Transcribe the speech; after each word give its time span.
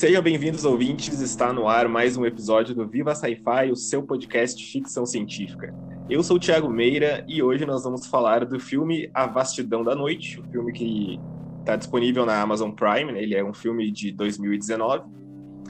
Sejam 0.00 0.22
bem-vindos, 0.22 0.64
ouvintes. 0.64 1.20
Está 1.20 1.52
no 1.52 1.68
ar 1.68 1.86
mais 1.86 2.16
um 2.16 2.24
episódio 2.24 2.74
do 2.74 2.88
Viva 2.88 3.14
Sci-Fi, 3.14 3.70
o 3.70 3.76
seu 3.76 4.02
podcast 4.02 4.56
de 4.56 4.64
ficção 4.64 5.04
científica. 5.04 5.74
Eu 6.08 6.22
sou 6.22 6.38
o 6.38 6.40
Thiago 6.40 6.70
Meira 6.70 7.22
e 7.28 7.42
hoje 7.42 7.66
nós 7.66 7.84
vamos 7.84 8.06
falar 8.06 8.46
do 8.46 8.58
filme 8.58 9.10
A 9.12 9.26
Vastidão 9.26 9.84
da 9.84 9.94
Noite, 9.94 10.40
o 10.40 10.42
um 10.42 10.50
filme 10.50 10.72
que 10.72 11.20
está 11.58 11.76
disponível 11.76 12.24
na 12.24 12.40
Amazon 12.40 12.70
Prime. 12.70 13.12
Né? 13.12 13.22
Ele 13.22 13.34
é 13.34 13.44
um 13.44 13.52
filme 13.52 13.90
de 13.90 14.10
2019. 14.10 15.04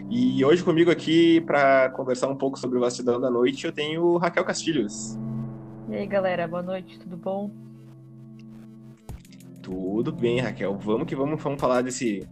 E 0.09 0.45
hoje 0.45 0.63
comigo 0.63 0.93
aqui 0.93 1.41
para 1.41 1.91
conversar 1.91 2.29
um 2.29 2.37
pouco 2.37 2.57
sobre 2.57 2.79
o 2.79 2.81
Vastidão 2.81 3.21
da 3.21 3.29
Noite 3.29 3.67
eu 3.67 3.73
tenho 3.73 4.17
Raquel 4.17 4.45
Castilhos. 4.45 5.19
E 5.89 5.97
aí, 5.97 6.07
galera, 6.07 6.47
boa 6.47 6.63
noite, 6.63 7.01
tudo 7.01 7.17
bom? 7.17 7.51
Tudo 9.61 10.13
bem, 10.13 10.39
Raquel. 10.39 10.79
Vamos 10.79 11.09
que 11.09 11.17
vamos, 11.17 11.43
vamos 11.43 11.61
falar 11.61 11.83
desse 11.83 12.29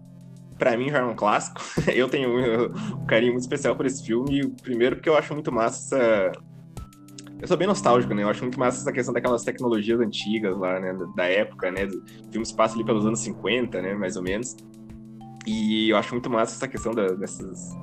para 0.58 0.76
mim 0.76 0.90
já 0.90 0.98
é 0.98 1.04
um 1.04 1.14
clássico. 1.14 1.60
Eu 1.94 2.08
tenho 2.08 2.66
um 2.96 3.06
carinho 3.06 3.32
muito 3.32 3.42
especial 3.42 3.76
por 3.76 3.86
esse 3.86 4.04
filme. 4.04 4.48
Primeiro 4.62 4.96
porque 4.96 5.08
eu 5.08 5.16
acho 5.16 5.32
muito 5.32 5.52
massa 5.52 5.96
essa... 5.96 6.32
Eu 7.40 7.46
sou 7.46 7.56
bem 7.56 7.68
nostálgico, 7.68 8.12
né? 8.12 8.24
Eu 8.24 8.28
acho 8.28 8.42
muito 8.42 8.58
massa 8.58 8.80
essa 8.80 8.92
questão 8.92 9.14
daquelas 9.14 9.44
tecnologias 9.44 10.00
antigas 10.00 10.58
lá, 10.58 10.80
né? 10.80 10.96
Da 11.14 11.24
época, 11.24 11.70
né? 11.70 11.84
O 11.84 12.32
filme 12.32 12.44
se 12.44 12.54
passa 12.54 12.74
ali 12.74 12.84
pelos 12.84 13.06
anos 13.06 13.20
50, 13.20 13.80
né? 13.80 13.94
Mais 13.94 14.16
ou 14.16 14.22
menos. 14.22 14.56
E 15.46 15.88
eu 15.88 15.96
acho 15.96 16.12
muito 16.12 16.28
massa 16.28 16.56
essa 16.56 16.68
questão 16.68 16.92
da, 16.92 17.06
dessas... 17.12 17.76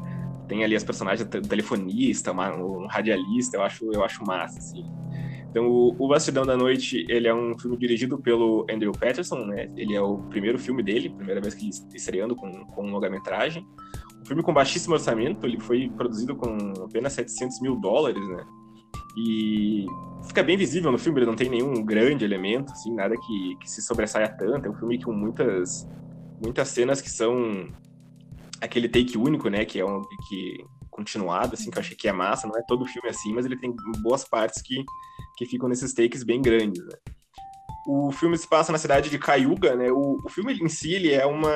Tem 0.48 0.64
ali 0.64 0.76
as 0.76 0.84
personagens, 0.84 1.28
telefonista, 1.48 2.32
um 2.32 2.86
radialista, 2.86 3.58
eu 3.58 3.64
acho, 3.64 3.90
eu 3.92 4.04
acho 4.04 4.24
massa, 4.26 4.60
assim. 4.60 4.86
Então, 5.56 5.70
o, 5.70 5.96
o 5.98 6.10
da 6.46 6.58
Noite, 6.58 7.06
ele 7.08 7.30
é 7.30 7.34
um 7.34 7.58
filme 7.58 7.78
dirigido 7.78 8.18
pelo 8.18 8.68
Andrew 8.70 8.92
Patterson, 8.92 9.46
né? 9.46 9.72
Ele 9.78 9.96
é 9.96 10.02
o 10.02 10.18
primeiro 10.18 10.60
filme 10.60 10.84
dele, 10.84 11.10
primeira 11.10 11.40
vez 11.40 11.54
que 11.54 11.62
ele 11.62 11.70
está 11.70 11.88
estreando 11.96 12.36
com, 12.36 12.66
com 12.66 12.92
longa-metragem. 12.92 13.66
Um 14.22 14.26
filme 14.26 14.44
com 14.44 14.54
baixíssimo 14.54 14.96
orçamento, 14.96 15.46
ele 15.48 15.58
foi 15.62 15.90
produzido 15.96 16.36
com 16.36 16.74
apenas 16.84 17.14
700 17.14 17.62
mil 17.62 17.78
dólares, 17.78 18.22
né? 18.28 18.46
E 19.18 19.86
fica 20.28 20.44
bem 20.44 20.58
visível 20.58 20.92
no 20.92 20.98
filme, 20.98 21.20
ele 21.20 21.26
não 21.26 21.38
tem 21.38 21.50
nenhum 21.50 21.86
grande 21.86 22.26
elemento, 22.26 22.74
assim, 22.74 22.94
nada 22.94 23.16
que, 23.16 23.56
que 23.62 23.72
se 23.72 23.82
sobressaia 23.82 24.28
tanto. 24.28 24.68
É 24.68 24.70
um 24.70 24.76
filme 24.76 25.02
com 25.02 25.14
muitas, 25.14 25.88
muitas 26.44 26.68
cenas 26.68 27.00
que 27.00 27.10
são 27.10 27.70
aquele 28.60 28.90
take 28.90 29.18
único, 29.18 29.48
né? 29.48 29.64
Que 29.64 29.80
é 29.80 29.86
um 29.86 30.02
que 30.28 30.66
continuado, 30.92 31.54
assim, 31.54 31.72
que 31.72 31.78
eu 31.78 31.82
achei 31.82 31.96
que 31.96 32.10
é 32.10 32.12
massa. 32.12 32.46
Não 32.46 32.58
é 32.58 32.62
todo 32.68 32.86
filme 32.86 33.08
assim, 33.08 33.34
mas 33.34 33.46
ele 33.46 33.56
tem 33.56 33.74
boas 34.02 34.26
partes 34.26 34.62
que 34.62 34.84
que 35.36 35.46
ficam 35.46 35.70
nesses 35.70 35.94
takes 35.94 36.24
bem 36.24 36.42
grandes. 36.42 36.84
Né? 36.84 36.98
O 37.88 38.12
filme 38.12 38.38
se 38.38 38.48
passa 38.48 38.72
na 38.72 38.78
cidade 38.78 39.10
de 39.10 39.20
Cayuga, 39.20 39.76
né? 39.76 39.92
O, 39.92 40.18
o 40.26 40.30
filme 40.30 40.54
em 40.54 40.68
si 40.68 40.94
ele 40.94 41.12
é 41.12 41.26
uma, 41.26 41.54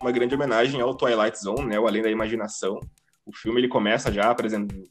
uma 0.00 0.12
grande 0.12 0.34
homenagem 0.34 0.80
ao 0.80 0.94
Twilight 0.94 1.38
Zone, 1.40 1.66
né? 1.66 1.78
O 1.78 1.86
Além 1.86 2.02
da 2.02 2.10
Imaginação. 2.10 2.78
O 3.24 3.34
filme 3.34 3.60
ele 3.60 3.68
começa 3.68 4.12
já 4.12 4.30
apresentando 4.30 4.82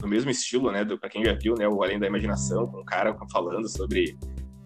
no 0.00 0.08
mesmo 0.08 0.30
estilo, 0.30 0.70
né? 0.70 0.84
Para 0.84 1.10
quem 1.10 1.24
já 1.24 1.32
viu, 1.32 1.54
né? 1.54 1.68
O 1.68 1.82
Além 1.82 1.98
da 1.98 2.06
Imaginação, 2.06 2.66
com 2.66 2.78
o 2.78 2.84
cara 2.84 3.16
falando 3.30 3.68
sobre 3.68 4.16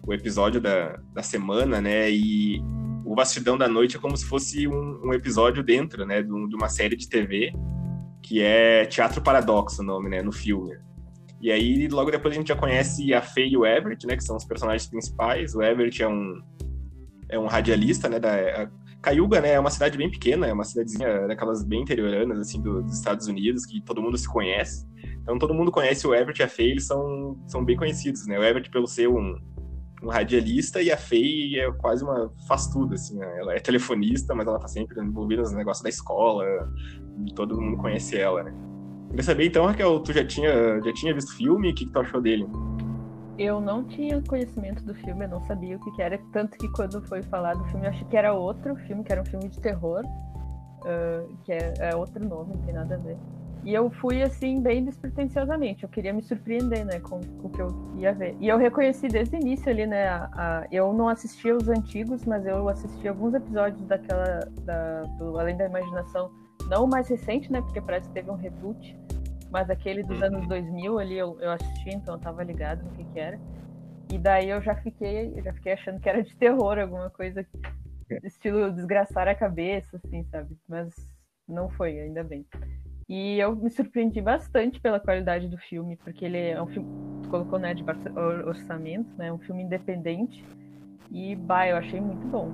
o 0.05 0.13
episódio 0.13 0.59
da, 0.59 0.97
da 1.13 1.23
semana, 1.23 1.81
né? 1.81 2.09
E 2.09 2.61
o 3.05 3.15
Vastidão 3.15 3.57
da 3.57 3.67
Noite 3.67 3.97
é 3.97 3.99
como 3.99 4.15
se 4.15 4.25
fosse 4.25 4.67
um, 4.67 5.01
um 5.03 5.13
episódio 5.13 5.63
dentro, 5.63 6.05
né? 6.05 6.21
De, 6.21 6.29
de, 6.29 6.55
uma 6.55 6.69
série 6.69 6.95
de 6.95 7.09
TV 7.09 7.51
que 8.21 8.41
é 8.41 8.85
Teatro 8.85 9.21
Paradoxo, 9.21 9.81
o 9.81 9.85
nome, 9.85 10.09
né? 10.09 10.21
No 10.21 10.31
filme. 10.31 10.77
E 11.41 11.51
aí, 11.51 11.87
logo 11.87 12.11
depois, 12.11 12.33
a 12.33 12.37
gente 12.37 12.49
já 12.49 12.55
conhece 12.55 13.13
a 13.13 13.21
Faye 13.21 13.53
e 13.53 13.57
o 13.57 13.65
Everett, 13.65 14.05
né? 14.05 14.15
Que 14.15 14.23
são 14.23 14.37
os 14.37 14.45
personagens 14.45 14.87
principais. 14.87 15.55
O 15.55 15.61
Everett 15.61 16.03
é 16.03 16.07
um, 16.07 16.39
é 17.29 17.39
um 17.39 17.47
radialista, 17.47 18.07
né? 18.07 18.19
Da, 18.19 18.69
Cayuga, 19.01 19.41
né? 19.41 19.53
É 19.53 19.59
uma 19.59 19.71
cidade 19.71 19.97
bem 19.97 20.11
pequena, 20.11 20.45
é 20.45 20.53
uma 20.53 20.63
cidadezinha 20.63 21.27
daquelas 21.27 21.63
bem 21.63 21.81
interioranas, 21.81 22.39
assim, 22.39 22.61
do, 22.61 22.83
dos 22.83 22.95
Estados 22.95 23.27
Unidos, 23.27 23.65
que 23.65 23.81
todo 23.81 24.01
mundo 24.01 24.17
se 24.17 24.27
conhece. 24.27 24.87
Então, 25.23 25.39
todo 25.39 25.53
mundo 25.53 25.71
conhece 25.71 26.05
o 26.05 26.13
Everett 26.13 26.41
e 26.41 26.45
a 26.45 26.47
Faye, 26.47 26.71
eles 26.71 26.85
são, 26.85 27.35
são 27.47 27.65
bem 27.65 27.75
conhecidos, 27.75 28.27
né? 28.27 28.37
O 28.37 28.43
Everett 28.43 28.69
pelo 28.69 28.85
ser 28.85 29.07
um, 29.07 29.35
um 30.03 30.09
radialista 30.09 30.81
e 30.81 30.91
a 30.91 30.97
Faye 30.97 31.59
é 31.59 31.71
quase 31.71 32.03
uma 32.03 32.31
faz 32.47 32.67
tudo, 32.67 32.93
assim, 32.93 33.17
né? 33.17 33.39
Ela 33.39 33.55
é 33.55 33.59
telefonista, 33.59 34.35
mas 34.35 34.47
ela 34.47 34.59
tá 34.59 34.67
sempre 34.67 34.99
envolvida 35.01 35.41
nos 35.41 35.51
negócios 35.51 35.83
da 35.83 35.89
escola, 35.89 36.45
todo 37.35 37.59
mundo 37.59 37.77
conhece 37.77 38.17
ela, 38.17 38.43
né? 38.43 38.53
Queria 39.11 39.23
saber 39.23 39.45
então, 39.47 39.65
Raquel, 39.65 39.99
tu 39.99 40.13
já 40.13 40.25
tinha, 40.25 40.81
já 40.81 40.93
tinha 40.93 41.13
visto 41.13 41.35
filme? 41.35 41.69
O 41.69 41.75
que, 41.75 41.85
que 41.85 41.91
tu 41.91 41.99
achou 41.99 42.21
dele? 42.21 42.47
Eu 43.37 43.59
não 43.59 43.83
tinha 43.83 44.21
conhecimento 44.21 44.85
do 44.85 44.95
filme, 44.95 45.25
eu 45.25 45.29
não 45.29 45.41
sabia 45.41 45.75
o 45.75 45.79
que, 45.81 45.91
que 45.91 46.01
era, 46.01 46.17
tanto 46.31 46.57
que 46.57 46.69
quando 46.69 47.01
foi 47.07 47.21
falado 47.23 47.59
do 47.59 47.65
filme, 47.65 47.87
eu 47.87 47.89
achei 47.89 48.07
que 48.07 48.15
era 48.15 48.33
outro 48.33 48.73
filme, 48.87 49.03
que 49.03 49.11
era 49.11 49.21
um 49.21 49.25
filme 49.25 49.49
de 49.49 49.59
terror, 49.59 50.05
uh, 50.05 51.37
que 51.43 51.51
é, 51.51 51.73
é, 51.79 51.95
outro 51.95 52.25
nome, 52.25 52.53
não 52.55 52.61
tem 52.61 52.73
nada 52.73 52.95
a 52.95 52.97
ver. 52.99 53.17
E 53.63 53.73
eu 53.73 53.91
fui 53.91 54.23
assim, 54.23 54.59
bem 54.59 54.83
despretensiosamente, 54.83 55.83
eu 55.83 55.89
queria 55.89 56.11
me 56.11 56.23
surpreender, 56.23 56.83
né, 56.83 56.99
com, 56.99 57.19
com 57.19 57.47
o 57.47 57.49
que 57.49 57.61
eu 57.61 57.67
ia 57.97 58.11
ver. 58.11 58.35
E 58.39 58.47
eu 58.47 58.57
reconheci 58.57 59.07
desde 59.07 59.35
o 59.35 59.39
início 59.39 59.69
ali, 59.69 59.85
né, 59.85 60.07
a, 60.07 60.29
a, 60.33 60.67
eu 60.71 60.91
não 60.93 61.07
assistia 61.07 61.55
os 61.55 61.69
antigos, 61.69 62.25
mas 62.25 62.45
eu 62.45 62.67
assisti 62.67 63.07
alguns 63.07 63.35
episódios 63.35 63.85
daquela, 63.85 64.39
da, 64.63 65.03
do 65.19 65.39
Além 65.39 65.55
da 65.57 65.65
Imaginação, 65.65 66.31
não 66.67 66.85
o 66.85 66.89
mais 66.89 67.07
recente, 67.07 67.51
né, 67.51 67.61
porque 67.61 67.79
parece 67.79 68.07
que 68.07 68.15
teve 68.15 68.31
um 68.31 68.35
reboot, 68.35 68.97
mas 69.51 69.69
aquele 69.69 70.01
dos 70.01 70.19
uhum. 70.19 70.25
anos 70.25 70.47
2000 70.47 70.99
ali 70.99 71.17
eu, 71.17 71.39
eu 71.39 71.51
assisti, 71.51 71.89
então 71.89 72.15
eu 72.15 72.19
tava 72.19 72.43
ligado 72.43 72.83
no 72.83 72.91
que 72.91 73.03
que 73.03 73.19
era. 73.19 73.39
E 74.11 74.17
daí 74.17 74.49
eu 74.49 74.61
já 74.61 74.75
fiquei, 74.75 75.33
eu 75.37 75.43
já 75.43 75.53
fiquei 75.53 75.73
achando 75.73 75.99
que 75.99 76.09
era 76.09 76.23
de 76.23 76.35
terror, 76.35 76.79
alguma 76.79 77.09
coisa 77.09 77.45
é. 78.09 78.27
estilo 78.27 78.71
desgraçar 78.71 79.27
a 79.27 79.35
cabeça, 79.35 79.97
assim, 79.97 80.23
sabe? 80.25 80.57
Mas 80.67 80.93
não 81.47 81.69
foi, 81.69 81.99
ainda 81.99 82.23
bem. 82.23 82.45
E 83.11 83.39
eu 83.39 83.53
me 83.53 83.69
surpreendi 83.69 84.21
bastante 84.21 84.79
pela 84.79 84.97
qualidade 84.97 85.49
do 85.49 85.57
filme, 85.57 85.97
porque 85.97 86.23
ele 86.23 86.37
é 86.37 86.63
um 86.63 86.67
filme, 86.67 86.87
tu 87.21 87.29
colocou, 87.29 87.59
né, 87.59 87.73
de 87.73 87.83
orçamento, 88.45 89.09
né, 89.17 89.33
um 89.33 89.39
filme 89.39 89.63
independente. 89.63 90.41
E, 91.11 91.35
bah, 91.35 91.67
eu 91.67 91.75
achei 91.75 91.99
muito 91.99 92.25
bom. 92.29 92.49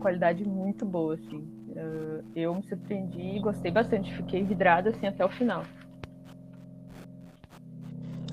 Qualidade 0.00 0.44
muito 0.44 0.84
boa, 0.84 1.14
assim. 1.14 1.38
Uh, 1.68 2.24
eu 2.34 2.52
me 2.56 2.64
surpreendi 2.64 3.36
e 3.36 3.38
gostei 3.38 3.70
bastante, 3.70 4.12
fiquei 4.12 4.42
vidrada, 4.42 4.90
assim, 4.90 5.06
até 5.06 5.24
o 5.24 5.28
final. 5.28 5.62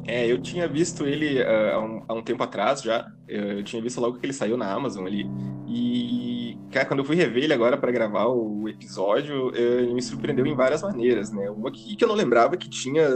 É, 0.07 0.25
eu 0.25 0.41
tinha 0.41 0.67
visto 0.67 1.06
ele 1.06 1.44
uh, 1.44 1.75
há, 1.75 1.79
um, 1.79 2.06
há, 2.07 2.13
um, 2.16 2.23
tempo 2.23 2.41
atrás 2.41 2.81
já. 2.81 3.06
Eu, 3.28 3.59
eu, 3.59 3.63
tinha 3.63 3.79
visto 3.79 4.01
logo 4.01 4.17
que 4.17 4.25
ele 4.25 4.34
saiu 4.34 4.57
na 4.57 4.73
Amazon 4.73 5.06
ali. 5.06 5.28
E, 5.67 6.28
cara, 6.72 6.85
quando 6.85 7.00
eu 7.00 7.06
fui 7.06 7.16
rever 7.16 7.44
ele 7.44 7.53
agora 7.53 7.78
para 7.78 7.91
gravar 7.91 8.28
o 8.28 8.68
episódio, 8.68 9.56
ele 9.56 9.94
me 9.94 10.02
surpreendeu 10.02 10.46
em 10.46 10.56
várias 10.56 10.81
maneiras, 10.81 11.31
né? 11.31 11.50
Uma 11.50 11.72
que, 11.72 11.96
que 11.96 12.03
eu 12.03 12.07
não 12.07 12.16
lembrava 12.16 12.57
que 12.57 12.69
tinha. 12.69 13.07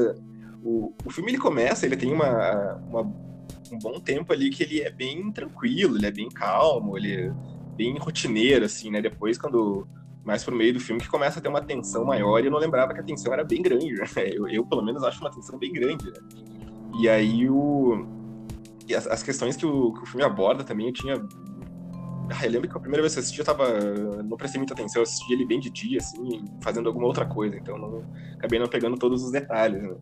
O, 0.64 0.94
o 1.06 1.12
filme 1.12 1.31
ele 1.31 1.38
começa, 1.38 1.86
ele 1.86 1.97
tem 1.97 2.12
uma, 2.12 2.75
uma, 2.90 3.02
um 3.72 3.80
bom 3.81 4.00
tempo 4.00 4.31
ali 4.31 4.50
que 4.50 4.63
ele 4.63 4.81
é 4.81 4.90
bem 4.90 5.31
tranquilo, 5.31 5.97
ele 5.97 6.06
é 6.06 6.12
bem 6.12 6.30
calmo, 6.30 6.97
ele 6.97 7.13
é 7.13 7.34
bem 7.75 7.97
rotineiro, 7.97 8.66
assim, 8.66 8.90
né? 8.90 9.02
Depois, 9.02 9.38
quando 9.38 9.88
mais 10.24 10.44
pro 10.44 10.56
meio 10.56 10.74
do 10.74 10.80
filme 10.80 11.02
que 11.02 11.09
começa 11.09 11.40
a 11.40 11.42
ter 11.42 11.50
uma 11.50 11.62
tensão 11.62 12.06
maior 12.06 12.40
e 12.40 12.46
eu 12.46 12.52
não 12.52 12.59
lembrava 12.59 12.94
que 12.94 13.00
a 13.00 13.03
tensão 13.03 13.34
era 13.34 13.44
bem 13.44 13.62
grande. 13.62 13.94
Né? 13.94 14.06
Eu, 14.34 14.47
eu, 14.47 14.66
pelo 14.66 14.81
menos, 14.81 15.03
acho 15.03 15.19
uma 15.19 15.30
tensão 15.30 15.58
bem 15.59 15.72
grande. 15.74 16.06
Né? 16.06 16.19
E 17.00 17.09
aí 17.09 17.50
o. 17.50 18.06
As, 18.96 19.08
as 19.08 19.24
questões 19.24 19.56
que 19.56 19.66
o, 19.66 19.94
que 19.94 20.03
o 20.03 20.06
filme 20.06 20.24
aborda 20.24 20.63
também, 20.63 20.88
eu 20.88 20.94
tinha. 20.94 21.16
Ah, 22.29 22.45
eu 22.45 22.51
lembro 22.51 22.69
que 22.69 22.78
a 22.78 22.79
primeira 22.79 23.01
vez 23.01 23.13
que 23.13 23.19
eu 23.19 23.23
assisti, 23.23 23.39
eu 23.39 23.45
tava. 23.45 23.79
Não 24.23 24.38
prestei 24.38 24.59
muita 24.59 24.73
atenção, 24.73 25.01
eu 25.01 25.03
assisti 25.03 25.34
ele 25.34 25.45
bem 25.45 25.59
de 25.59 25.69
dia, 25.69 25.97
assim, 25.97 26.45
fazendo 26.61 26.88
alguma 26.88 27.06
outra 27.06 27.25
coisa, 27.25 27.56
então 27.56 27.78
não, 27.78 28.03
acabei 28.38 28.59
não 28.59 28.67
pegando 28.67 28.97
todos 28.97 29.23
os 29.23 29.31
detalhes, 29.31 29.81
né? 29.81 29.95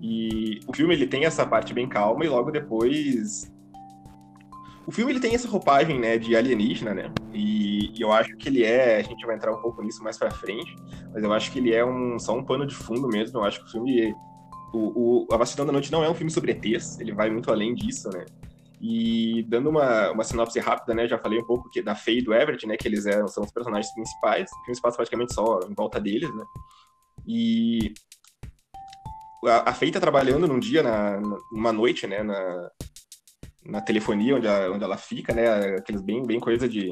E 0.00 0.60
o 0.66 0.74
filme 0.74 0.94
ele 0.94 1.06
tem 1.06 1.24
essa 1.24 1.46
parte 1.46 1.72
bem 1.72 1.88
calma 1.88 2.24
e 2.24 2.28
logo 2.28 2.50
depois 2.50 3.50
o 4.86 4.92
filme 4.92 5.12
ele 5.12 5.20
tem 5.20 5.34
essa 5.34 5.48
roupagem, 5.48 5.98
né, 5.98 6.18
de 6.18 6.36
alienígena, 6.36 6.92
né? 6.92 7.10
E, 7.32 7.98
e, 7.98 8.02
eu 8.02 8.12
acho 8.12 8.36
que 8.36 8.48
ele 8.48 8.62
é, 8.62 8.96
a 8.96 9.02
gente 9.02 9.24
vai 9.24 9.36
entrar 9.36 9.52
um 9.52 9.62
pouco 9.62 9.82
nisso 9.82 10.02
mais 10.02 10.18
para 10.18 10.30
frente, 10.30 10.76
mas 11.12 11.22
eu 11.22 11.32
acho 11.32 11.50
que 11.50 11.58
ele 11.58 11.72
é 11.72 11.84
um 11.84 12.18
só 12.18 12.36
um 12.36 12.44
pano 12.44 12.66
de 12.66 12.74
fundo 12.74 13.08
mesmo. 13.08 13.38
Eu 13.38 13.44
acho 13.44 13.60
que 13.60 13.66
o 13.66 13.70
filme 13.70 14.14
o, 14.74 15.24
o 15.24 15.34
A 15.34 15.36
Vastidão 15.36 15.64
da 15.64 15.72
Noite 15.72 15.90
não 15.90 16.04
é 16.04 16.10
um 16.10 16.14
filme 16.14 16.30
sobre 16.30 16.52
ETs, 16.52 17.00
ele 17.00 17.12
vai 17.12 17.30
muito 17.30 17.50
além 17.50 17.74
disso, 17.74 18.10
né? 18.10 18.26
E 18.86 19.42
dando 19.44 19.70
uma, 19.70 20.10
uma 20.10 20.22
sinopse 20.22 20.60
rápida, 20.60 20.92
né? 20.92 21.08
Já 21.08 21.16
falei 21.16 21.38
um 21.40 21.46
pouco 21.46 21.70
que 21.70 21.80
da 21.80 21.94
Faye 21.94 22.18
e 22.18 22.22
do 22.22 22.34
Everett, 22.34 22.66
né? 22.66 22.76
Que 22.76 22.86
eles 22.86 23.06
eram, 23.06 23.26
são 23.26 23.42
os 23.42 23.50
personagens 23.50 23.90
principais. 23.94 24.50
O 24.52 24.56
filme 24.56 24.74
se 24.74 24.82
passa 24.82 24.98
praticamente 24.98 25.32
só 25.32 25.60
em 25.66 25.72
volta 25.72 25.98
deles, 25.98 26.28
né? 26.34 26.44
E 27.26 27.94
a, 29.46 29.70
a 29.70 29.72
Faye 29.72 29.90
tá 29.90 29.98
trabalhando 29.98 30.46
num 30.46 30.58
dia, 30.58 30.82
na, 30.82 31.18
numa 31.50 31.72
noite, 31.72 32.06
né? 32.06 32.22
Na, 32.22 32.70
na 33.64 33.80
telefonia 33.80 34.36
onde, 34.36 34.46
a, 34.46 34.70
onde 34.70 34.84
ela 34.84 34.98
fica, 34.98 35.32
né? 35.32 35.76
Aqueles 35.78 36.02
bem, 36.02 36.22
bem 36.22 36.38
coisa 36.38 36.68
de 36.68 36.90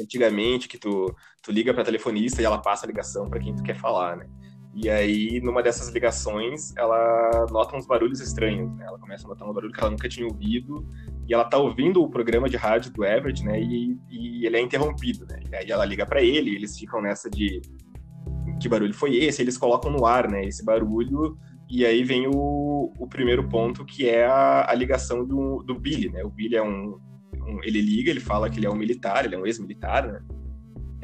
antigamente 0.00 0.68
que 0.68 0.78
tu, 0.78 1.12
tu 1.42 1.50
liga 1.50 1.74
para 1.74 1.82
telefonista 1.82 2.40
e 2.40 2.44
ela 2.44 2.58
passa 2.58 2.86
a 2.86 2.88
ligação 2.88 3.28
para 3.28 3.40
quem 3.40 3.56
tu 3.56 3.62
quer 3.64 3.76
falar, 3.76 4.18
né? 4.18 4.28
E 4.76 4.90
aí, 4.90 5.40
numa 5.40 5.62
dessas 5.62 5.88
ligações, 5.88 6.76
ela 6.76 7.46
nota 7.50 7.74
uns 7.74 7.86
barulhos 7.86 8.20
estranhos, 8.20 8.70
né? 8.76 8.84
Ela 8.86 8.98
começa 8.98 9.24
a 9.26 9.28
notar 9.28 9.48
um 9.48 9.52
barulho 9.52 9.72
que 9.72 9.80
ela 9.80 9.90
nunca 9.90 10.08
tinha 10.08 10.26
ouvido, 10.26 10.86
e 11.26 11.32
ela 11.32 11.44
tá 11.44 11.56
ouvindo 11.56 12.02
o 12.02 12.10
programa 12.10 12.48
de 12.48 12.58
rádio 12.58 12.92
do 12.92 13.02
Everett, 13.02 13.42
né? 13.42 13.58
E, 13.58 13.98
e 14.10 14.46
ele 14.46 14.58
é 14.58 14.60
interrompido, 14.60 15.24
né? 15.26 15.40
E 15.50 15.56
aí 15.56 15.70
ela 15.70 15.84
liga 15.86 16.04
para 16.04 16.22
ele, 16.22 16.50
e 16.50 16.54
eles 16.56 16.78
ficam 16.78 17.00
nessa 17.00 17.30
de, 17.30 17.62
que 18.60 18.68
barulho 18.68 18.94
foi 18.94 19.16
esse, 19.16 19.42
eles 19.42 19.58
colocam 19.58 19.90
no 19.90 20.06
ar, 20.06 20.28
né, 20.28 20.44
esse 20.44 20.64
barulho, 20.64 21.38
e 21.68 21.84
aí 21.84 22.02
vem 22.04 22.26
o, 22.26 22.92
o 22.98 23.06
primeiro 23.06 23.48
ponto, 23.48 23.84
que 23.84 24.08
é 24.08 24.24
a, 24.24 24.70
a 24.70 24.74
ligação 24.74 25.24
do, 25.24 25.62
do 25.62 25.78
Billy, 25.78 26.08
né, 26.08 26.24
o 26.24 26.30
Billy 26.30 26.56
é 26.56 26.62
um, 26.62 26.98
um, 27.46 27.60
ele 27.62 27.80
liga, 27.80 28.10
ele 28.10 28.20
fala 28.20 28.48
que 28.48 28.58
ele 28.58 28.66
é 28.66 28.70
um 28.70 28.76
militar, 28.76 29.24
ele 29.24 29.34
é 29.34 29.38
um 29.38 29.46
ex-militar, 29.46 30.06
né, 30.06 30.20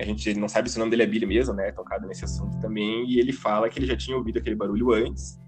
a 0.03 0.05
gente 0.05 0.35
não 0.35 0.49
sabe 0.49 0.69
se 0.69 0.77
o 0.77 0.81
nome 0.81 0.91
dele 0.91 1.05
é 1.05 1.07
Billy 1.07 1.27
mesmo, 1.27 1.55
né, 1.55 1.71
tocado 1.71 2.07
nesse 2.07 2.25
assunto 2.25 2.59
também, 2.61 3.09
e 3.09 3.21
ele 3.21 3.33
fala 3.33 3.69
que 3.69 3.79
ele 3.79 3.87
já 3.87 3.97
tinha 3.97 4.17
ouvido 4.17 4.39
aquele 4.39 4.57
barulho 4.57 4.93
antes, 4.93 5.41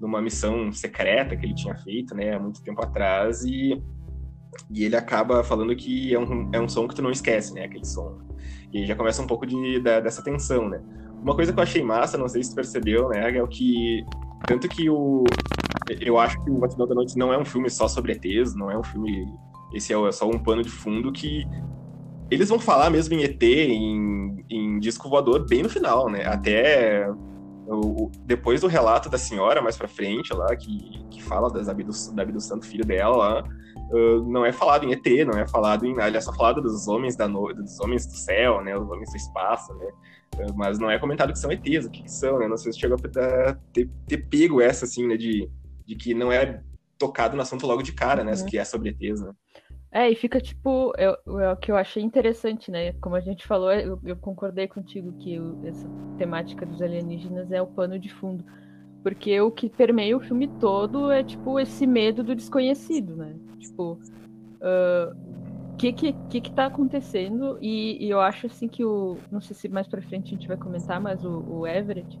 numa 0.00 0.22
missão 0.22 0.70
secreta 0.72 1.36
que 1.36 1.44
ele 1.44 1.54
tinha 1.54 1.74
feito, 1.74 2.14
né, 2.14 2.34
há 2.34 2.38
muito 2.38 2.62
tempo 2.62 2.82
atrás, 2.82 3.42
e, 3.44 3.82
e 4.70 4.84
ele 4.84 4.96
acaba 4.96 5.42
falando 5.42 5.74
que 5.74 6.14
é 6.14 6.18
um, 6.18 6.50
é 6.52 6.60
um 6.60 6.68
som 6.68 6.86
que 6.86 6.94
tu 6.94 7.02
não 7.02 7.10
esquece, 7.10 7.52
né, 7.52 7.64
aquele 7.64 7.84
som. 7.84 8.18
E 8.72 8.78
aí 8.78 8.86
já 8.86 8.94
começa 8.94 9.20
um 9.22 9.26
pouco 9.26 9.44
de, 9.44 9.80
da, 9.80 10.00
dessa 10.00 10.22
tensão, 10.22 10.68
né. 10.68 10.80
Uma 11.20 11.34
coisa 11.34 11.52
que 11.52 11.58
eu 11.58 11.62
achei 11.62 11.82
massa, 11.82 12.16
não 12.16 12.28
sei 12.28 12.44
se 12.44 12.50
tu 12.50 12.56
percebeu, 12.56 13.08
né, 13.08 13.36
é 13.36 13.42
o 13.42 13.48
que, 13.48 14.04
tanto 14.46 14.68
que 14.68 14.88
o, 14.88 15.24
eu 16.00 16.18
acho 16.18 16.42
que 16.44 16.50
o 16.50 16.58
Batidão 16.58 16.86
da 16.86 16.94
Noite 16.94 17.18
não 17.18 17.32
é 17.32 17.38
um 17.38 17.44
filme 17.44 17.68
só 17.68 17.88
sobre 17.88 18.12
ETs, 18.12 18.54
não 18.54 18.70
é 18.70 18.78
um 18.78 18.84
filme, 18.84 19.26
esse 19.74 19.92
é 19.92 20.12
só 20.12 20.28
um 20.28 20.38
pano 20.38 20.62
de 20.62 20.70
fundo 20.70 21.10
que 21.10 21.44
eles 22.30 22.48
vão 22.48 22.58
falar 22.58 22.90
mesmo 22.90 23.14
em 23.14 23.24
ET, 23.24 23.42
em, 23.42 24.44
em 24.50 24.78
disco 24.78 25.08
voador, 25.08 25.46
bem 25.46 25.62
no 25.62 25.68
final, 25.68 26.08
né, 26.08 26.26
até 26.26 27.08
o, 27.66 28.10
depois 28.24 28.60
do 28.60 28.66
relato 28.66 29.08
da 29.08 29.18
senhora, 29.18 29.60
mais 29.60 29.76
pra 29.76 29.88
frente, 29.88 30.32
lá, 30.32 30.54
que, 30.54 31.04
que 31.10 31.22
fala 31.22 31.50
das 31.50 31.68
abdu 31.68 31.92
da 32.14 32.22
abdução 32.22 32.58
do 32.58 32.64
filho 32.64 32.84
dela 32.84 33.16
lá, 33.16 33.44
uh, 33.90 34.22
não 34.30 34.44
é 34.44 34.52
falado 34.52 34.84
em 34.84 34.92
ET, 34.92 35.26
não 35.26 35.38
é 35.38 35.46
falado 35.46 35.84
em. 35.84 35.92
Aliás, 35.94 36.16
é 36.16 36.20
só 36.20 36.32
falado 36.32 36.62
dos 36.62 36.86
homens 36.86 37.16
da 37.16 37.26
no... 37.26 37.52
dos 37.52 37.78
homens 37.80 38.06
do 38.06 38.14
céu, 38.14 38.62
né? 38.62 38.76
Os 38.76 38.88
homens 38.88 39.10
do 39.10 39.16
espaço, 39.16 39.74
né? 39.74 39.86
Uh, 40.36 40.54
mas 40.54 40.78
não 40.78 40.90
é 40.90 40.98
comentado 40.98 41.32
que 41.32 41.38
são 41.38 41.50
ETs, 41.50 41.86
o 41.86 41.90
que, 41.90 42.02
que 42.02 42.10
são, 42.10 42.38
né? 42.38 42.46
Não 42.46 42.56
sei 42.56 42.72
se 42.72 42.78
chegou 42.78 42.96
a 42.96 43.56
ter, 43.72 43.90
ter 44.06 44.16
pego 44.18 44.60
essa, 44.60 44.84
assim, 44.84 45.06
né? 45.06 45.16
De, 45.16 45.50
de 45.84 45.96
que 45.96 46.14
não 46.14 46.30
é 46.30 46.62
tocado 46.98 47.36
no 47.36 47.42
assunto 47.42 47.66
logo 47.66 47.82
de 47.82 47.92
cara, 47.92 48.22
né? 48.22 48.32
Uhum. 48.32 48.46
Que 48.46 48.58
é 48.58 48.64
sobre 48.64 48.90
ETs, 48.90 49.20
né? 49.20 49.32
É, 49.96 50.10
e 50.10 50.14
fica 50.14 50.38
tipo, 50.38 50.92
é 50.98 51.08
o 51.50 51.56
que 51.56 51.72
eu 51.72 51.76
achei 51.78 52.02
interessante, 52.02 52.70
né? 52.70 52.92
Como 53.00 53.16
a 53.16 53.20
gente 53.20 53.46
falou, 53.46 53.72
eu, 53.72 53.98
eu 54.04 54.14
concordei 54.14 54.68
contigo 54.68 55.10
que 55.14 55.40
essa 55.64 55.88
temática 56.18 56.66
dos 56.66 56.82
alienígenas 56.82 57.50
é 57.50 57.62
o 57.62 57.66
pano 57.66 57.98
de 57.98 58.12
fundo. 58.12 58.44
Porque 59.02 59.40
o 59.40 59.50
que 59.50 59.70
permeia 59.70 60.14
o 60.14 60.20
filme 60.20 60.48
todo 60.60 61.10
é, 61.10 61.24
tipo, 61.24 61.58
esse 61.58 61.86
medo 61.86 62.22
do 62.22 62.34
desconhecido, 62.34 63.16
né? 63.16 63.36
Tipo, 63.58 63.82
o 63.82 63.98
uh, 64.60 65.76
que, 65.78 65.90
que, 65.94 66.12
que 66.28 66.40
que 66.42 66.52
tá 66.52 66.66
acontecendo? 66.66 67.56
E, 67.62 68.04
e, 68.04 68.10
eu 68.10 68.20
acho, 68.20 68.48
assim, 68.48 68.68
que 68.68 68.84
o... 68.84 69.16
Não 69.32 69.40
sei 69.40 69.56
se 69.56 69.66
mais 69.66 69.88
pra 69.88 70.02
frente 70.02 70.26
a 70.26 70.36
gente 70.36 70.46
vai 70.46 70.58
comentar, 70.58 71.00
mas 71.00 71.24
o, 71.24 71.42
o 71.48 71.66
Everett, 71.66 72.18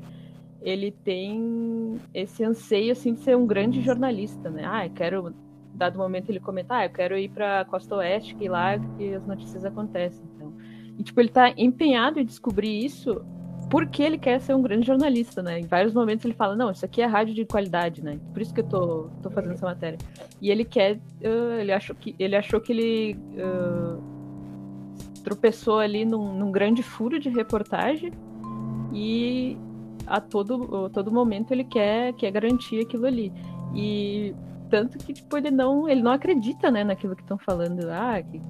ele 0.62 0.92
tem 0.92 2.00
esse 2.14 2.42
anseio, 2.42 2.92
assim, 2.92 3.12
de 3.12 3.20
ser 3.20 3.36
um 3.36 3.46
grande 3.46 3.82
jornalista, 3.82 4.48
né? 4.48 4.62
Ah, 4.64 4.86
eu 4.86 4.92
quero 4.92 5.34
dado 5.76 5.98
momento 5.98 6.30
ele 6.30 6.40
comenta, 6.40 6.76
ah, 6.76 6.86
eu 6.86 6.90
quero 6.90 7.16
ir 7.16 7.28
para 7.28 7.64
Costa 7.66 7.96
Oeste, 7.96 8.34
que 8.34 8.48
lá 8.48 8.78
que 8.78 9.14
as 9.14 9.26
notícias 9.26 9.64
acontecem. 9.64 10.24
Então. 10.34 10.52
E 10.98 11.02
tipo, 11.02 11.20
ele 11.20 11.28
tá 11.28 11.52
empenhado 11.56 12.18
em 12.18 12.24
descobrir 12.24 12.84
isso 12.84 13.24
porque 13.70 14.02
ele 14.02 14.16
quer 14.16 14.40
ser 14.40 14.54
um 14.54 14.62
grande 14.62 14.86
jornalista, 14.86 15.42
né? 15.42 15.58
Em 15.58 15.66
vários 15.66 15.92
momentos 15.92 16.24
ele 16.24 16.34
fala, 16.34 16.54
não, 16.54 16.70
isso 16.70 16.84
aqui 16.84 17.02
é 17.02 17.06
rádio 17.06 17.34
de 17.34 17.44
qualidade, 17.44 18.02
né? 18.02 18.18
Por 18.32 18.40
isso 18.40 18.54
que 18.54 18.60
eu 18.60 18.68
tô, 18.68 19.10
tô 19.22 19.30
fazendo 19.30 19.54
essa 19.54 19.66
matéria. 19.66 19.98
E 20.40 20.50
ele 20.50 20.64
quer, 20.64 20.96
uh, 20.96 21.58
ele 21.58 21.72
achou 21.72 21.96
que 21.96 22.14
ele 22.18 22.36
achou 22.36 22.60
que 22.60 22.72
ele 22.72 23.18
uh, 23.34 24.00
tropeçou 25.24 25.80
ali 25.80 26.04
num, 26.04 26.32
num 26.32 26.52
grande 26.52 26.82
furo 26.82 27.18
de 27.18 27.28
reportagem 27.28 28.12
e 28.92 29.56
a 30.06 30.20
todo, 30.20 30.88
todo 30.90 31.10
momento 31.10 31.50
ele 31.50 31.64
quer, 31.64 32.12
quer 32.12 32.30
garantir 32.30 32.80
aquilo 32.80 33.06
ali. 33.06 33.32
E 33.74 34.32
tanto 34.70 34.98
que, 34.98 35.12
tipo, 35.12 35.36
ele 35.36 35.50
não, 35.50 35.88
ele 35.88 36.02
não 36.02 36.12
acredita, 36.12 36.70
né, 36.70 36.84
naquilo 36.84 37.16
que 37.16 37.22
estão 37.22 37.38
falando, 37.38 37.88
ah, 37.90 38.22
que 38.22 38.40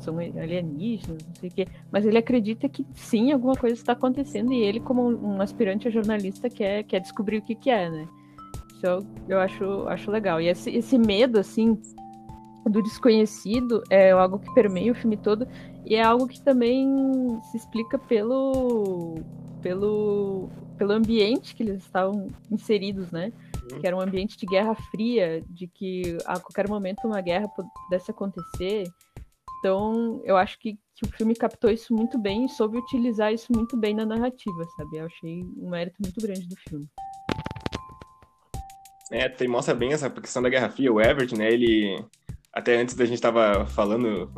são 0.00 0.18
alienígenas, 0.18 1.22
não 1.26 1.34
sei 1.34 1.48
o 1.48 1.52
quê. 1.52 1.68
Mas 1.90 2.04
ele 2.04 2.18
acredita 2.18 2.68
que 2.68 2.86
sim, 2.94 3.32
alguma 3.32 3.54
coisa 3.54 3.74
está 3.74 3.92
acontecendo 3.92 4.52
e 4.52 4.62
ele, 4.62 4.80
como 4.80 5.08
um 5.08 5.40
aspirante 5.40 5.88
a 5.88 5.90
jornalista, 5.90 6.48
quer, 6.48 6.84
quer 6.84 7.00
descobrir 7.00 7.38
o 7.38 7.42
que, 7.42 7.54
que 7.54 7.70
é, 7.70 7.90
né? 7.90 8.08
Isso 8.74 8.86
eu, 8.86 9.06
eu 9.28 9.38
acho, 9.38 9.64
acho 9.88 10.10
legal. 10.10 10.40
E 10.40 10.48
esse, 10.48 10.70
esse 10.70 10.98
medo, 10.98 11.38
assim, 11.38 11.78
do 12.68 12.82
desconhecido 12.82 13.82
é 13.90 14.10
algo 14.10 14.38
que 14.38 14.52
permeia 14.54 14.92
o 14.92 14.94
filme 14.94 15.16
todo 15.16 15.46
e 15.84 15.94
é 15.94 16.02
algo 16.02 16.26
que 16.26 16.40
também 16.40 16.88
se 17.50 17.56
explica 17.56 17.98
pelo, 17.98 19.16
pelo, 19.62 20.48
pelo 20.76 20.92
ambiente 20.92 21.54
que 21.54 21.62
eles 21.62 21.82
estavam 21.82 22.28
inseridos, 22.50 23.10
né? 23.10 23.32
Que 23.78 23.86
era 23.86 23.96
um 23.96 24.00
ambiente 24.00 24.36
de 24.36 24.46
guerra 24.46 24.74
fria, 24.90 25.42
de 25.48 25.66
que 25.68 26.16
a 26.26 26.38
qualquer 26.38 26.68
momento 26.68 27.06
uma 27.06 27.20
guerra 27.20 27.48
pudesse 27.48 28.10
acontecer. 28.10 28.84
Então, 29.58 30.22
eu 30.24 30.36
acho 30.36 30.58
que, 30.58 30.78
que, 30.94 31.06
o 31.06 31.08
filme 31.16 31.34
captou 31.34 31.70
isso 31.70 31.94
muito 31.94 32.18
bem 32.18 32.46
e 32.46 32.48
soube 32.48 32.78
utilizar 32.78 33.32
isso 33.32 33.52
muito 33.54 33.76
bem 33.76 33.94
na 33.94 34.06
narrativa, 34.06 34.64
sabe? 34.76 34.96
Eu 34.96 35.06
achei 35.06 35.42
um 35.58 35.68
mérito 35.68 35.96
muito 36.02 36.20
grande 36.20 36.48
do 36.48 36.56
filme. 36.66 36.86
É, 39.12 39.28
tem, 39.28 39.46
mostra 39.46 39.74
bem 39.74 39.92
essa 39.92 40.08
questão 40.08 40.40
da 40.40 40.48
Guerra 40.48 40.70
Fria. 40.70 40.92
O 40.92 41.00
Everett, 41.00 41.36
né, 41.36 41.52
ele... 41.52 42.02
Até 42.52 42.80
antes 42.80 42.96
da 42.96 43.04
gente 43.04 43.20
tava 43.20 43.64
falando 43.66 44.28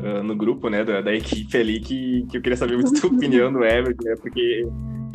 uh, 0.00 0.22
no 0.22 0.36
grupo, 0.36 0.68
né, 0.68 0.84
da, 0.84 1.00
da, 1.00 1.12
equipe 1.12 1.56
ali, 1.56 1.80
que, 1.80 2.24
que 2.30 2.36
eu 2.36 2.42
queria 2.42 2.56
saber 2.56 2.76
muito 2.76 3.04
a 3.04 3.08
opinião 3.10 3.52
do 3.52 3.64
Everett, 3.64 4.04
né, 4.04 4.14
porque 4.20 4.64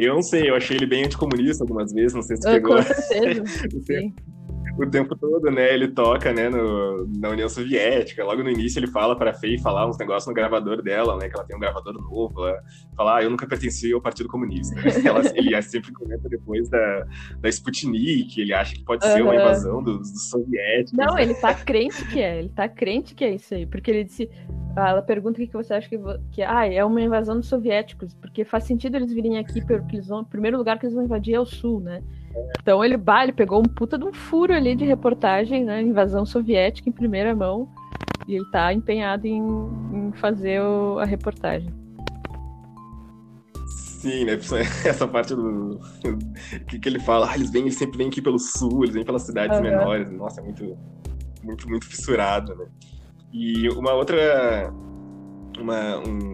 eu 0.06 0.16
não 0.16 0.22
sei, 0.22 0.50
eu 0.50 0.56
achei 0.56 0.78
ele 0.78 0.86
bem 0.86 1.06
anticomunista 1.06 1.64
algumas 1.64 1.92
vezes, 1.94 2.14
não 2.14 2.22
sei 2.22 2.38
se 2.38 2.48
ah, 2.48 2.52
pegou. 2.54 2.76
Com 2.78 2.84
certeza. 2.84 3.44
O 4.82 4.90
tempo 4.90 5.16
todo, 5.16 5.52
né? 5.52 5.74
Ele 5.74 5.88
toca, 5.88 6.34
né, 6.34 6.50
no, 6.50 7.06
na 7.20 7.30
União 7.30 7.48
Soviética. 7.48 8.24
Logo 8.24 8.42
no 8.42 8.50
início 8.50 8.80
ele 8.80 8.88
fala 8.88 9.16
para 9.16 9.30
a 9.30 9.34
Fei 9.34 9.60
falar 9.60 9.88
uns 9.88 9.98
negócios 9.98 10.28
no 10.28 10.34
gravador 10.34 10.82
dela, 10.82 11.16
né? 11.18 11.30
Que 11.30 11.36
ela 11.36 11.46
tem 11.46 11.56
um 11.56 11.60
gravador 11.60 11.94
novo. 11.94 12.48
Ela 12.48 12.64
fala, 12.98 13.18
ah, 13.18 13.24
eu 13.24 13.30
nunca 13.30 13.46
pertenci 13.46 13.94
ao 13.94 14.02
Partido 14.02 14.28
Comunista. 14.28 14.76
ela, 15.08 15.22
ele 15.36 15.62
sempre 15.62 15.92
comenta 15.94 16.28
depois 16.28 16.68
da, 16.68 17.06
da 17.40 17.50
Sputnik, 17.50 18.42
ele 18.42 18.54
acha 18.54 18.74
que 18.74 18.84
pode 18.84 19.06
uhum. 19.06 19.14
ser 19.14 19.22
uma 19.22 19.36
invasão 19.36 19.84
dos, 19.84 20.12
dos 20.12 20.30
soviéticos. 20.30 20.94
Não, 20.94 21.18
ele 21.20 21.36
tá 21.36 21.54
crente 21.54 22.04
que 22.08 22.20
é. 22.20 22.40
Ele 22.40 22.50
tá 22.50 22.68
crente 22.68 23.14
que 23.14 23.24
é 23.24 23.36
isso 23.36 23.54
aí. 23.54 23.68
Porque 23.68 23.92
ele 23.92 24.04
disse... 24.04 24.30
Ela 24.76 25.02
pergunta 25.02 25.42
o 25.42 25.46
que 25.46 25.54
você 25.54 25.74
acha 25.74 25.90
que, 25.90 26.00
que 26.32 26.42
ah, 26.42 26.66
é 26.66 26.84
uma 26.84 27.02
invasão 27.02 27.36
dos 27.36 27.50
soviéticos, 27.50 28.14
porque 28.14 28.46
faz 28.46 28.64
sentido 28.64 28.96
eles 28.96 29.12
virem 29.12 29.38
aqui, 29.38 29.60
porque 29.60 29.98
eles 29.98 30.08
vão, 30.08 30.22
o 30.22 30.26
primeiro 30.26 30.58
lugar 30.58 30.80
que 30.80 30.86
eles 30.86 30.96
vão 30.96 31.04
invadir 31.04 31.36
é 31.36 31.40
o 31.40 31.46
sul, 31.46 31.82
né? 31.82 32.02
Então 32.62 32.84
ele, 32.84 32.98
bah, 32.98 33.24
ele 33.24 33.32
pegou 33.32 33.60
um 33.60 33.64
puta 33.64 33.98
de 33.98 34.06
um 34.06 34.14
furo 34.14 34.54
ali 34.54 34.76
de 34.76 34.86
reportagem, 34.86 35.64
né? 35.64 35.82
Invasão 35.82 36.26
soviética 36.26 36.90
em 36.90 36.94
primeira 36.94 37.36
mão. 37.36 37.68
E 38.28 38.36
ele 38.36 38.46
tá 38.52 38.74
empenhado 38.74 39.26
em, 39.26 39.42
em 39.94 40.12
fazer 40.14 40.62
o, 40.62 41.00
a 41.00 41.06
reportagem. 41.06 41.74
Sim, 43.68 44.26
né? 44.26 44.34
Essa 44.86 45.06
parte 45.08 45.36
do. 45.36 45.80
que, 46.68 46.80
que 46.80 46.90
ele 46.90 47.00
fala, 47.00 47.30
ah, 47.32 47.36
eles 47.36 47.52
vêm, 47.52 47.64
eles 47.64 47.76
sempre 47.76 47.98
vêm 47.98 48.08
aqui 48.08 48.22
pelo 48.22 48.40
sul, 48.40 48.84
eles 48.84 48.96
vêm 48.96 49.06
pelas 49.06 49.24
cidades 49.24 49.58
uhum. 49.58 49.64
menores. 49.64 50.12
Nossa, 50.12 50.42
é 50.42 50.44
muito, 50.44 50.78
muito, 51.44 51.70
muito 51.70 51.86
fissurado, 51.86 52.56
né? 52.56 52.66
E 53.32 53.70
uma 53.70 53.94
outra. 53.94 54.74
Uma, 55.60 56.00
um, 56.00 56.34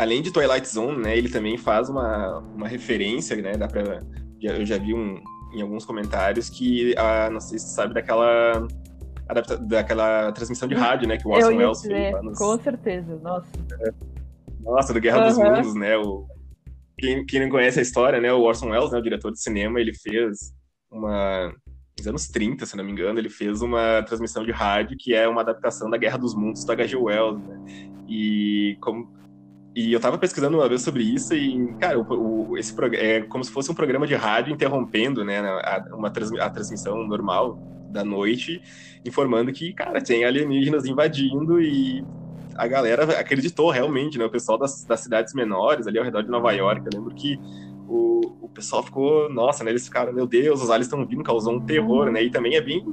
além 0.00 0.22
de 0.22 0.32
Twilight 0.32 0.66
Zone, 0.66 0.98
né, 1.02 1.16
ele 1.16 1.28
também 1.28 1.56
faz 1.56 1.88
uma, 1.88 2.38
uma 2.38 2.66
referência, 2.66 3.36
né, 3.36 3.52
dá 3.52 3.68
pra 3.68 4.00
eu 4.46 4.66
já 4.66 4.78
vi 4.78 4.94
um, 4.94 5.22
em 5.52 5.62
alguns 5.62 5.84
comentários 5.84 6.48
que, 6.48 6.94
ah, 6.96 7.28
não 7.30 7.40
sei 7.40 7.58
se 7.58 7.66
você 7.66 7.74
sabe, 7.74 7.94
daquela 7.94 8.66
adapta, 9.28 9.56
daquela 9.56 10.32
transmissão 10.32 10.68
de 10.68 10.74
rádio, 10.74 11.08
né, 11.08 11.16
que 11.16 11.26
o 11.26 11.30
Orson 11.30 11.56
Welles 11.56 11.82
fez. 11.82 12.22
Nos... 12.22 12.38
Com 12.38 12.58
certeza, 12.58 13.18
nossa. 13.22 13.48
Nossa, 14.60 14.92
do 14.92 15.00
Guerra 15.00 15.18
uhum. 15.18 15.28
dos 15.28 15.38
Mundos, 15.38 15.74
né, 15.74 15.96
o... 15.96 16.26
Quem, 16.98 17.24
quem, 17.24 17.40
não 17.40 17.48
conhece 17.48 17.78
a 17.78 17.82
história, 17.82 18.20
né, 18.20 18.32
o 18.32 18.42
Orson 18.42 18.70
Welles, 18.70 18.92
né, 18.92 18.98
o 18.98 19.02
diretor 19.02 19.32
de 19.32 19.40
cinema, 19.40 19.80
ele 19.80 19.94
fez 19.94 20.54
uma... 20.90 21.52
Nos 21.98 22.06
anos 22.06 22.28
30, 22.28 22.64
se 22.64 22.76
não 22.76 22.84
me 22.84 22.92
engano, 22.92 23.18
ele 23.18 23.28
fez 23.28 23.60
uma 23.60 24.02
transmissão 24.02 24.44
de 24.44 24.50
rádio 24.50 24.96
que 24.98 25.14
é 25.14 25.28
uma 25.28 25.42
adaptação 25.42 25.90
da 25.90 25.98
Guerra 25.98 26.16
dos 26.16 26.34
Mundos 26.34 26.64
do 26.64 26.72
H.G. 26.72 26.96
Wells, 26.96 27.42
né? 27.46 27.60
E 28.08 28.78
como 28.80 29.12
e 29.80 29.92
eu 29.94 30.00
tava 30.00 30.18
pesquisando 30.18 30.58
uma 30.58 30.68
vez 30.68 30.82
sobre 30.82 31.02
isso 31.02 31.34
e, 31.34 31.72
cara, 31.80 31.98
o, 31.98 32.50
o, 32.50 32.58
esse 32.58 32.74
é 32.96 33.22
como 33.22 33.42
se 33.42 33.50
fosse 33.50 33.70
um 33.70 33.74
programa 33.74 34.06
de 34.06 34.14
rádio 34.14 34.52
interrompendo, 34.52 35.24
né, 35.24 35.38
a, 35.40 35.84
uma 35.94 36.08
a 36.08 36.50
transmissão 36.50 37.06
normal 37.06 37.58
da 37.90 38.04
noite, 38.04 38.60
informando 39.06 39.50
que, 39.52 39.72
cara, 39.72 40.02
tem 40.02 40.24
alienígenas 40.24 40.84
invadindo 40.84 41.60
e 41.60 42.04
a 42.54 42.66
galera 42.66 43.18
acreditou 43.18 43.70
realmente, 43.70 44.18
né, 44.18 44.24
o 44.26 44.30
pessoal 44.30 44.58
das, 44.58 44.84
das 44.84 45.00
cidades 45.00 45.32
menores 45.32 45.86
ali 45.86 45.98
ao 45.98 46.04
redor 46.04 46.22
de 46.22 46.28
Nova 46.28 46.52
York, 46.52 46.82
eu 46.84 46.98
lembro 46.98 47.14
que 47.14 47.40
o, 47.88 48.20
o 48.42 48.48
pessoal 48.48 48.82
ficou, 48.82 49.32
nossa, 49.32 49.64
né, 49.64 49.70
eles 49.70 49.86
ficaram, 49.86 50.12
meu 50.12 50.26
Deus, 50.26 50.62
os 50.62 50.68
aliens 50.68 50.86
estão 50.86 51.06
vindo, 51.06 51.24
causou 51.24 51.54
um 51.54 51.60
terror, 51.60 52.10
né, 52.10 52.22
e 52.22 52.30
também 52.30 52.54
é 52.54 52.60
bem, 52.60 52.84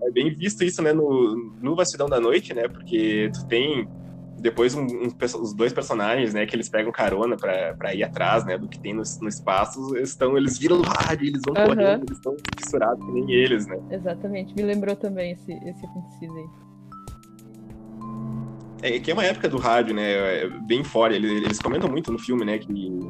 é 0.00 0.10
bem 0.12 0.32
visto 0.32 0.62
isso, 0.62 0.80
né, 0.80 0.92
no, 0.92 1.52
no 1.60 1.74
Vastidão 1.74 2.08
da 2.08 2.20
Noite, 2.20 2.54
né, 2.54 2.68
porque 2.68 3.30
tu 3.34 3.44
tem 3.48 3.88
depois 4.46 4.76
um, 4.76 4.82
um, 4.82 5.12
os 5.40 5.52
dois 5.52 5.72
personagens, 5.72 6.32
né, 6.32 6.46
que 6.46 6.54
eles 6.54 6.68
pegam 6.68 6.92
carona 6.92 7.36
pra, 7.36 7.92
ir 7.92 8.04
atrás, 8.04 8.44
né, 8.44 8.56
do 8.56 8.68
que 8.68 8.78
tem 8.78 8.94
no, 8.94 9.02
no 9.20 9.28
espaço, 9.28 9.96
eles, 9.96 10.10
estão, 10.10 10.36
eles 10.36 10.56
viram 10.56 10.80
rádio, 10.82 11.26
eles 11.26 11.42
vão 11.44 11.54
uhum. 11.56 11.68
correndo, 11.74 12.04
eles 12.04 12.16
estão 12.16 12.36
fissurados 12.56 13.04
que 13.04 13.12
nem 13.12 13.28
eles, 13.32 13.66
né. 13.66 13.76
Exatamente, 13.90 14.54
me 14.54 14.62
lembrou 14.62 14.94
também 14.94 15.32
esse, 15.32 15.52
esse 15.52 15.84
acontecido 15.84 16.32
aí. 16.36 16.46
É 18.82 19.00
que 19.00 19.10
é 19.10 19.14
uma 19.14 19.24
época 19.24 19.48
do 19.48 19.58
rádio, 19.58 19.96
né, 19.96 20.44
é 20.44 20.48
bem 20.48 20.84
fora, 20.84 21.12
eles, 21.16 21.42
eles 21.42 21.58
comentam 21.58 21.90
muito 21.90 22.12
no 22.12 22.18
filme, 22.18 22.44
né, 22.44 22.56
que 22.58 23.00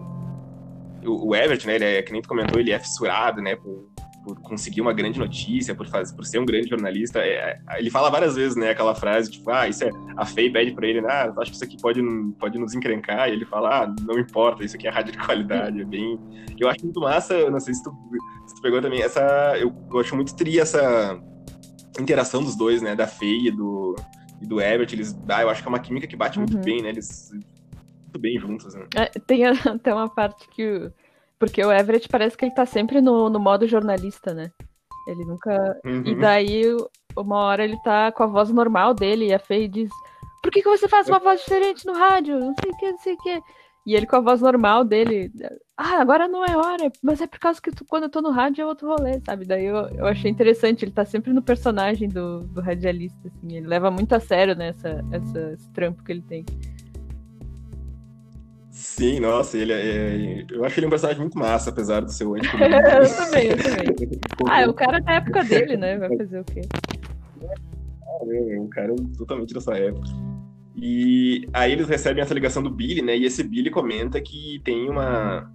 o, 1.05 1.29
o 1.29 1.37
Everett, 1.37 1.67
né, 1.67 1.75
ele 1.75 1.85
é, 1.85 2.03
que 2.03 2.13
nem 2.13 2.23
tu 2.23 2.29
comentou, 2.29 2.59
ele 2.59 2.73
é 2.73 2.79
fissurado, 2.79 3.43
né, 3.43 3.57
por, 3.57 3.91
por 4.27 4.41
conseguir 4.41 4.81
uma 4.81 4.93
grande 4.93 5.21
notícia, 5.21 5.73
por, 5.73 5.87
fazer, 5.87 6.13
por 6.17 6.25
ser 6.25 6.41
um 6.41 6.45
grande 6.45 6.69
jornalista. 6.69 7.21
É, 7.21 7.61
é, 7.69 7.79
ele 7.79 7.89
fala 7.91 8.11
várias 8.11 8.35
vezes, 8.35 8.57
né, 8.57 8.71
aquela 8.71 8.93
frase, 8.93 9.31
tipo, 9.31 9.49
ah, 9.53 9.69
isso 9.69 9.85
é. 9.85 9.91
A 10.17 10.27
Faye 10.27 10.51
pede 10.51 10.73
pra 10.73 10.85
ele, 10.85 11.01
né, 11.01 11.09
ah, 11.09 11.33
acho 11.39 11.53
que 11.53 11.57
isso 11.57 11.65
aqui 11.65 11.81
pode, 11.81 12.03
pode 12.37 12.59
nos 12.59 12.75
encrencar. 12.75 13.29
E 13.29 13.35
ele 13.35 13.45
fala, 13.45 13.85
ah, 13.85 13.95
não 14.05 14.19
importa, 14.19 14.65
isso 14.65 14.75
aqui 14.75 14.89
é 14.89 14.91
rádio 14.91 15.13
de 15.13 15.19
qualidade. 15.19 15.81
É 15.81 15.85
bem. 15.85 16.19
Eu 16.59 16.69
acho 16.69 16.83
muito 16.83 16.99
massa, 17.01 17.49
não 17.49 17.61
sei 17.61 17.73
se 17.73 17.85
tu, 17.85 17.93
se 18.49 18.57
tu 18.57 18.63
pegou 18.63 18.83
também, 18.83 19.01
essa. 19.01 19.21
Eu, 19.59 19.73
eu 19.93 20.01
acho 20.01 20.17
muito 20.17 20.35
tri 20.35 20.59
essa 20.59 21.21
interação 22.01 22.43
dos 22.43 22.57
dois, 22.57 22.83
né, 22.83 22.97
da 22.97 23.07
Faye 23.07 23.49
e 23.49 23.51
do, 23.53 23.95
e 24.43 24.47
do 24.47 24.61
Everett. 24.61 24.93
Eles, 24.93 25.17
ah, 25.29 25.43
eu 25.43 25.51
acho 25.51 25.63
que 25.63 25.69
é 25.69 25.71
uma 25.71 25.79
química 25.79 26.07
que 26.07 26.17
bate 26.17 26.39
muito 26.39 26.57
uhum. 26.57 26.63
bem, 26.63 26.83
né, 26.83 26.89
eles. 26.89 27.31
Muito 28.03 28.19
bem 28.19 28.41
juntos, 28.41 28.75
né? 28.75 28.87
É, 28.97 29.07
tem 29.21 29.45
até 29.45 29.93
uma 29.95 30.09
parte 30.09 30.49
que 30.49 30.91
porque 31.39 31.65
o 31.65 31.73
Everett 31.73 32.09
parece 32.09 32.37
que 32.37 32.45
ele 32.45 32.55
tá 32.55 32.67
sempre 32.67 33.01
no, 33.01 33.29
no 33.29 33.39
modo 33.39 33.67
jornalista, 33.67 34.33
né? 34.33 34.51
Ele 35.07 35.25
nunca. 35.25 35.79
Uhum. 35.85 36.03
E 36.05 36.15
daí, 36.17 36.65
uma 37.17 37.37
hora 37.37 37.65
ele 37.65 37.77
tá 37.83 38.11
com 38.13 38.23
a 38.23 38.27
voz 38.27 38.51
normal 38.51 38.95
dele 38.95 39.27
e 39.27 39.35
a 39.35 39.39
Faye 39.39 39.69
diz: 39.69 39.91
Por 40.43 40.51
que, 40.51 40.63
que 40.63 40.69
você 40.69 40.89
faz 40.89 41.09
uma 41.09 41.19
voz 41.19 41.41
diferente 41.41 41.87
no 41.87 41.93
rádio? 41.93 42.39
Não 42.39 42.55
sei 42.61 42.71
o 42.71 42.77
que, 42.77 42.91
não 42.91 42.99
sei 42.99 43.15
o 43.15 43.19
que. 43.19 43.43
E 43.87 43.95
ele 43.95 44.05
com 44.05 44.17
a 44.17 44.21
voz 44.21 44.41
normal 44.41 44.85
dele, 44.85 45.31
ah, 45.77 46.01
agora 46.01 46.27
não 46.27 46.45
é 46.45 46.57
hora, 46.57 46.91
mas 47.01 47.21
é 47.21 47.27
por 47.29 47.39
causa 47.39 47.63
que 47.63 47.71
tu, 47.71 47.85
quando 47.85 48.03
eu 48.05 48.09
tô 48.09 48.21
no 48.21 48.33
rádio 48.33 48.63
é 48.63 48.67
outro 48.67 48.89
rolê, 48.89 49.21
sabe? 49.25 49.45
Daí 49.45 49.65
eu, 49.65 49.77
eu 49.77 50.07
achei 50.07 50.29
interessante, 50.29 50.85
ele 50.85 50.91
tá 50.91 51.05
sempre 51.05 51.33
no 51.33 51.41
personagem 51.41 52.09
do, 52.09 52.41
do 52.49 52.61
radialista, 52.61 53.29
assim, 53.29 53.57
ele 53.57 53.69
leva 53.69 53.89
muito 53.89 54.13
a 54.13 54.19
sério, 54.19 54.57
né, 54.57 54.71
essa, 54.71 55.05
essa, 55.13 55.53
esse 55.53 55.71
trampo 55.71 56.03
que 56.03 56.11
ele 56.11 56.23
tem. 56.23 56.45
Sim, 58.77 59.21
nossa, 59.21 59.57
ele 59.57 59.73
é, 59.73 59.79
é, 59.79 60.47
Eu 60.51 60.63
acho 60.63 60.79
ele 60.79 60.87
um 60.87 60.91
personagem 60.91 61.23
muito 61.23 61.39
massa, 61.39 61.71
apesar 61.71 62.01
do 62.01 62.13
seu 62.13 62.35
anti 62.35 62.47
Eu 62.47 63.17
também, 63.17 63.47
eu 63.47 63.57
também. 63.57 64.21
ah, 64.47 64.61
é 64.61 64.69
o 64.69 64.75
cara 64.75 65.01
da 65.01 65.15
época 65.15 65.43
dele, 65.45 65.79
né? 65.79 65.97
Vai 65.97 66.15
fazer 66.15 66.41
o 66.41 66.45
quê? 66.45 66.61
É, 67.41 68.61
um 68.61 68.69
cara 68.69 68.95
totalmente 69.17 69.55
da 69.55 69.63
sua 69.63 69.79
época. 69.79 70.07
E 70.77 71.49
aí 71.55 71.73
eles 71.73 71.89
recebem 71.89 72.23
essa 72.23 72.35
ligação 72.35 72.63
do 72.63 72.69
Billy, 72.69 73.01
né? 73.01 73.17
E 73.17 73.25
esse 73.25 73.43
Billy 73.43 73.71
comenta 73.71 74.21
que 74.21 74.61
tem 74.63 74.91
uma, 74.91 75.51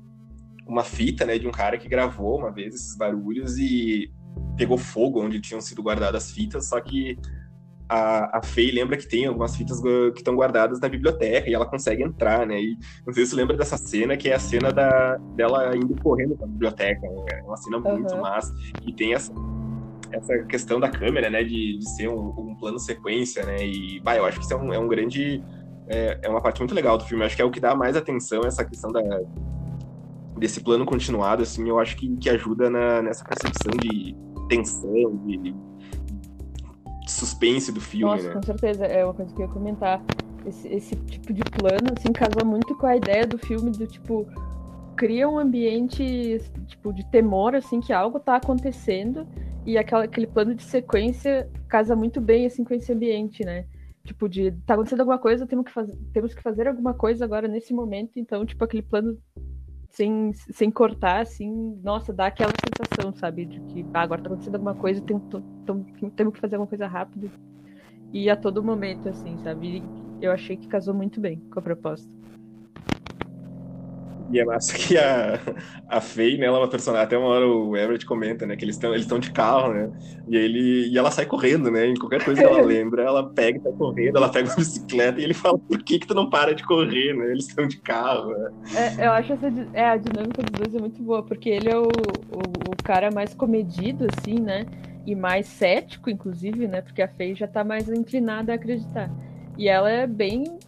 uma 0.65 0.83
fita, 0.83 1.23
né, 1.23 1.37
de 1.37 1.47
um 1.47 1.51
cara 1.51 1.77
que 1.77 1.87
gravou 1.87 2.39
uma 2.39 2.51
vez 2.51 2.73
esses 2.73 2.97
barulhos 2.97 3.55
e 3.59 4.11
pegou 4.57 4.79
fogo 4.79 5.23
onde 5.23 5.39
tinham 5.39 5.61
sido 5.61 5.83
guardadas 5.83 6.23
as 6.23 6.31
fitas, 6.31 6.69
só 6.69 6.81
que 6.81 7.19
a, 7.91 8.38
a 8.38 8.41
Faye 8.41 8.71
lembra 8.71 8.95
que 8.95 9.05
tem 9.05 9.25
algumas 9.25 9.53
fitas 9.53 9.81
que 9.81 10.19
estão 10.19 10.33
guardadas 10.33 10.79
na 10.79 10.88
biblioteca 10.88 11.50
e 11.50 11.53
ela 11.53 11.65
consegue 11.65 12.01
entrar, 12.01 12.48
né? 12.48 12.57
E 12.57 12.77
não 13.05 13.13
sei 13.13 13.25
se 13.25 13.31
você 13.31 13.36
lembra 13.36 13.57
dessa 13.57 13.75
cena, 13.75 14.15
que 14.15 14.29
é 14.29 14.33
a 14.33 14.39
cena 14.39 14.71
da, 14.71 15.17
dela 15.36 15.75
indo 15.75 15.93
correndo 16.01 16.38
pra 16.38 16.48
biblioteca. 16.48 17.01
Né? 17.01 17.25
É 17.33 17.43
uma 17.43 17.57
cena 17.57 17.77
uhum. 17.79 18.00
muito 18.00 18.15
massa. 18.15 18.55
E 18.88 18.93
tem 18.93 19.13
essa, 19.13 19.33
essa 20.10 20.39
questão 20.45 20.79
da 20.79 20.88
câmera, 20.88 21.29
né? 21.29 21.43
De, 21.43 21.79
de 21.79 21.89
ser 21.98 22.07
um, 22.07 22.29
um 22.29 22.55
plano 22.55 22.79
sequência, 22.79 23.45
né? 23.45 23.57
E, 23.62 24.00
bah, 24.00 24.15
eu 24.15 24.25
acho 24.25 24.39
que 24.39 24.45
isso 24.45 24.53
é 24.53 24.57
um, 24.57 24.74
é 24.74 24.79
um 24.79 24.88
grande... 24.88 25.43
É, 25.89 26.19
é, 26.21 26.29
uma 26.29 26.39
parte 26.39 26.62
muito 26.62 26.74
legal 26.74 26.98
do 26.98 27.03
filme. 27.03 27.21
Eu 27.21 27.27
acho 27.27 27.36
que 27.36 27.41
é 27.41 27.45
o 27.45 27.51
que 27.51 27.60
dá 27.60 27.75
mais 27.75 27.98
atenção, 27.98 28.43
essa 28.45 28.63
questão 28.63 28.89
da, 28.89 29.01
desse 30.38 30.62
plano 30.62 30.86
continuado, 30.86 31.43
assim, 31.43 31.67
eu 31.67 31.77
acho 31.77 31.98
que, 31.98 32.15
que 32.15 32.29
ajuda 32.29 32.69
na, 32.69 33.01
nessa 33.01 33.25
percepção 33.25 33.71
de 33.77 34.15
tensão, 34.48 35.17
de, 35.25 35.53
suspense 37.21 37.71
do 37.71 37.79
filme, 37.79 38.15
Nossa, 38.15 38.27
né? 38.27 38.33
com 38.33 38.43
certeza, 38.43 38.85
é 38.85 39.05
uma 39.05 39.13
coisa 39.13 39.33
que 39.33 39.41
eu 39.41 39.47
ia 39.47 39.53
comentar. 39.53 40.03
Esse, 40.45 40.67
esse 40.69 40.95
tipo 40.95 41.31
de 41.31 41.43
plano, 41.43 41.93
assim, 41.95 42.11
casa 42.11 42.43
muito 42.43 42.75
com 42.75 42.87
a 42.87 42.97
ideia 42.97 43.27
do 43.27 43.37
filme 43.37 43.69
do 43.69 43.85
tipo 43.85 44.27
cria 44.95 45.27
um 45.27 45.39
ambiente 45.39 46.39
tipo 46.67 46.93
de 46.93 47.03
temor 47.09 47.55
assim 47.55 47.79
que 47.79 47.91
algo 47.91 48.19
tá 48.19 48.35
acontecendo 48.35 49.27
e 49.65 49.75
aquela, 49.77 50.03
aquele 50.03 50.27
plano 50.27 50.53
de 50.53 50.61
sequência 50.61 51.49
casa 51.67 51.95
muito 51.95 52.21
bem 52.21 52.45
assim 52.45 52.63
com 52.63 52.73
esse 52.73 52.91
ambiente, 52.91 53.43
né? 53.43 53.65
Tipo 54.03 54.27
de 54.27 54.51
tá 54.65 54.73
acontecendo 54.73 54.99
alguma 54.99 55.17
coisa, 55.17 55.47
temos 55.47 55.65
que 55.65 55.71
fazer, 55.71 55.95
temos 56.13 56.33
que 56.33 56.41
fazer 56.41 56.67
alguma 56.67 56.93
coisa 56.93 57.23
agora 57.23 57.47
nesse 57.47 57.73
momento, 57.73 58.19
então 58.19 58.45
tipo 58.45 58.63
aquele 58.63 58.83
plano 58.83 59.17
sem, 59.91 60.31
sem 60.33 60.71
cortar, 60.71 61.21
assim, 61.21 61.50
nossa, 61.83 62.13
dá 62.13 62.27
aquela 62.27 62.55
sensação, 62.55 63.13
sabe? 63.13 63.45
De 63.45 63.62
que 63.62 63.88
ah, 63.93 64.01
agora 64.01 64.21
tá 64.24 64.29
acontecendo 64.29 64.55
alguma 64.55 64.75
coisa, 64.75 65.01
tem, 65.01 65.19
temos 66.15 66.33
que 66.33 66.39
fazer 66.41 66.55
alguma 66.55 66.69
coisa 66.69 66.88
rápido. 66.88 67.31
E 68.13 68.29
a 68.29 68.38
todo 68.38 68.63
momento, 68.63 69.10
assim, 69.10 69.38
sabe? 69.39 69.89
Eu 70.21 70.31
achei 70.31 70.57
que 70.57 70.67
casou 70.67 70.93
muito 70.95 71.19
bem 71.21 71.41
com 71.51 71.60
a 71.60 71.63
proposta. 71.63 72.10
E 74.31 74.39
é 74.39 74.45
massa 74.45 74.73
que 74.73 74.97
a, 74.97 75.39
a 75.89 76.00
Faye, 76.00 76.38
né, 76.38 76.45
ela 76.45 76.57
é 76.57 76.61
uma 76.61 76.69
personagem. 76.69 77.05
Até 77.05 77.17
uma 77.17 77.27
hora 77.27 77.47
o 77.47 77.75
Everett 77.75 78.05
comenta, 78.05 78.45
né, 78.45 78.55
que 78.55 78.63
eles 78.63 78.75
estão 78.75 78.93
eles 78.93 79.07
de 79.07 79.31
carro, 79.31 79.73
né? 79.73 79.91
E, 80.27 80.35
ele, 80.35 80.89
e 80.89 80.97
ela 80.97 81.11
sai 81.11 81.25
correndo, 81.25 81.69
né? 81.69 81.88
Em 81.88 81.95
qualquer 81.95 82.23
coisa 82.23 82.41
que 82.41 82.47
ela 82.47 82.61
lembra, 82.65 83.03
ela 83.03 83.29
pega 83.29 83.57
e 83.57 83.61
sai 83.61 83.73
correndo, 83.73 84.17
ela 84.17 84.29
pega 84.29 84.50
uma 84.50 84.55
bicicleta 84.55 85.19
e 85.19 85.23
ele 85.23 85.33
fala: 85.33 85.57
por 85.57 85.83
que, 85.83 86.00
que 86.00 86.07
tu 86.07 86.13
não 86.13 86.29
para 86.29 86.55
de 86.55 86.63
correr, 86.63 87.13
né? 87.13 87.31
Eles 87.31 87.47
estão 87.47 87.67
de 87.67 87.77
carro. 87.77 88.31
Né? 88.31 88.51
É, 88.75 89.05
eu 89.07 89.11
acho 89.11 89.33
essa 89.33 89.51
é, 89.73 89.85
a 89.85 89.97
dinâmica 89.97 90.41
dos 90.43 90.51
dois 90.51 90.75
é 90.75 90.79
muito 90.79 91.01
boa, 91.01 91.23
porque 91.23 91.50
ele 91.50 91.69
é 91.69 91.77
o, 91.77 91.83
o, 91.83 92.71
o 92.71 92.83
cara 92.83 93.11
mais 93.11 93.33
comedido, 93.33 94.07
assim, 94.15 94.39
né? 94.39 94.65
E 95.05 95.15
mais 95.15 95.47
cético, 95.47 96.09
inclusive, 96.09 96.67
né? 96.67 96.81
Porque 96.81 97.01
a 97.01 97.07
Faye 97.07 97.35
já 97.35 97.47
tá 97.47 97.63
mais 97.63 97.89
inclinada 97.89 98.51
a 98.51 98.55
acreditar. 98.55 99.09
E 99.57 99.67
ela 99.67 99.89
é 99.89 100.07
bem 100.07 100.59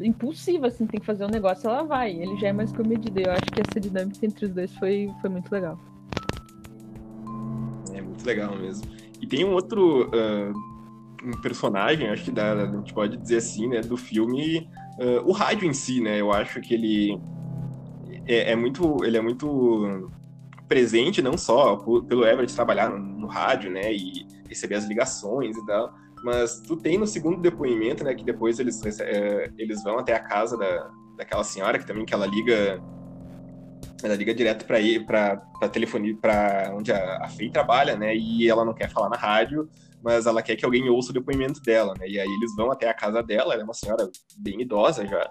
impulsiva, 0.00 0.66
assim, 0.66 0.86
tem 0.86 1.00
que 1.00 1.06
fazer 1.06 1.24
um 1.24 1.28
negócio, 1.28 1.68
ela 1.68 1.82
vai. 1.82 2.10
Ele 2.10 2.36
já 2.38 2.48
é 2.48 2.52
mais 2.52 2.72
comedido. 2.72 3.20
Eu 3.20 3.32
acho 3.32 3.44
que 3.44 3.60
essa 3.60 3.80
dinâmica 3.80 4.24
entre 4.24 4.46
os 4.46 4.52
dois 4.52 4.74
foi, 4.76 5.10
foi 5.20 5.30
muito 5.30 5.50
legal. 5.50 5.78
É 7.92 8.00
muito 8.00 8.24
legal 8.24 8.56
mesmo. 8.56 8.86
E 9.20 9.26
tem 9.26 9.44
um 9.44 9.52
outro 9.52 10.08
uh, 10.08 10.52
um 11.24 11.40
personagem, 11.40 12.08
acho 12.08 12.24
que 12.24 12.30
dá, 12.30 12.52
a 12.52 12.66
gente 12.66 12.92
pode 12.92 13.16
dizer 13.16 13.38
assim, 13.38 13.68
né, 13.68 13.80
do 13.80 13.96
filme, 13.96 14.68
uh, 14.98 15.26
o 15.26 15.32
rádio 15.32 15.68
em 15.68 15.72
si, 15.72 16.00
né? 16.00 16.20
Eu 16.20 16.32
acho 16.32 16.60
que 16.60 16.74
ele 16.74 17.18
é, 18.26 18.52
é 18.52 18.56
muito, 18.56 19.04
ele 19.04 19.16
é 19.16 19.20
muito 19.20 20.10
presente 20.68 21.22
não 21.22 21.38
só 21.38 21.76
pelo 21.76 22.26
Everett 22.26 22.54
trabalhar 22.54 22.90
no, 22.90 22.98
no 22.98 23.26
rádio, 23.26 23.70
né, 23.70 23.92
e 23.92 24.26
receber 24.48 24.74
as 24.74 24.86
ligações 24.86 25.56
e 25.56 25.66
tal, 25.66 25.94
mas 26.24 26.58
tu 26.60 26.74
tem 26.74 26.96
no 26.96 27.06
segundo 27.06 27.38
depoimento, 27.42 28.02
né, 28.02 28.14
que 28.14 28.24
depois 28.24 28.58
eles, 28.58 28.82
é, 29.00 29.52
eles 29.58 29.82
vão 29.84 29.98
até 29.98 30.14
a 30.14 30.20
casa 30.20 30.56
da, 30.56 30.90
daquela 31.18 31.44
senhora, 31.44 31.78
que 31.78 31.86
também 31.86 32.06
que 32.06 32.14
ela 32.14 32.26
liga 32.26 32.82
ela 34.02 34.14
liga 34.14 34.34
direto 34.34 34.66
para 34.66 34.80
ir 34.80 35.04
para 35.06 35.36
telefonia 35.70 36.16
para 36.20 36.72
onde 36.74 36.92
a, 36.92 37.24
a 37.24 37.28
Fei 37.28 37.50
trabalha, 37.50 37.96
né? 37.96 38.14
E 38.14 38.48
ela 38.48 38.64
não 38.64 38.74
quer 38.74 38.90
falar 38.90 39.08
na 39.08 39.16
rádio, 39.16 39.68
mas 40.02 40.26
ela 40.26 40.42
quer 40.42 40.56
que 40.56 40.64
alguém 40.64 40.88
ouça 40.90 41.10
o 41.10 41.14
depoimento 41.14 41.60
dela, 41.62 41.94
né? 41.98 42.06
E 42.08 42.18
aí 42.18 42.28
eles 42.28 42.54
vão 42.54 42.70
até 42.70 42.88
a 42.88 42.94
casa 42.94 43.22
dela, 43.22 43.54
ela 43.54 43.62
é 43.62 43.64
uma 43.64 43.72
senhora 43.72 44.10
bem 44.38 44.60
idosa 44.60 45.06
já. 45.06 45.30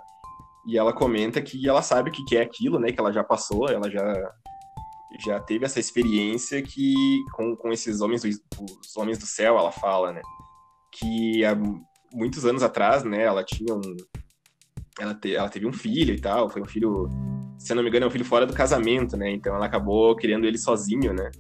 E 0.68 0.78
ela 0.78 0.94
comenta 0.94 1.42
que 1.42 1.68
ela 1.68 1.82
sabe 1.82 2.10
o 2.10 2.14
que 2.14 2.38
é 2.38 2.42
aquilo, 2.42 2.80
né? 2.80 2.92
Que 2.92 3.00
ela 3.00 3.12
já 3.12 3.24
passou, 3.24 3.68
ela 3.70 3.90
já 3.90 4.32
já 5.20 5.40
teve 5.40 5.64
essa 5.64 5.80
experiência 5.80 6.60
que 6.64 7.24
com, 7.34 7.56
com 7.56 7.72
esses 7.72 8.02
homens 8.02 8.24
os 8.24 8.98
homens 8.98 9.20
do 9.20 9.28
céu, 9.28 9.58
ela 9.60 9.72
fala, 9.72 10.12
né? 10.12 10.22
Que 10.94 11.44
há 11.44 11.56
muitos 12.14 12.46
anos 12.46 12.64
atrás, 12.64 13.04
né, 13.04 13.24
ela 13.24 13.44
tinha 13.44 13.74
um. 13.74 13.82
Ela, 15.00 15.16
te, 15.16 15.36
ela 15.36 15.50
teve 15.50 15.66
um 15.66 15.74
filho 15.74 16.14
e 16.14 16.20
tal, 16.20 16.50
foi 16.50 16.62
um 16.62 16.68
filho, 16.68 17.10
se 17.58 17.72
eu 17.72 17.76
não 17.76 17.84
me 17.84 17.90
engano, 17.90 18.06
é 18.06 18.08
um 18.08 18.12
filho 18.12 18.26
fora 18.26 18.46
do 18.46 18.54
casamento, 18.54 19.18
né? 19.18 19.32
Então 19.32 19.56
ela 19.56 19.66
acabou 19.66 20.16
criando 20.16 20.46
ele 20.46 20.58
sozinho, 20.58 21.12
né? 21.14 21.32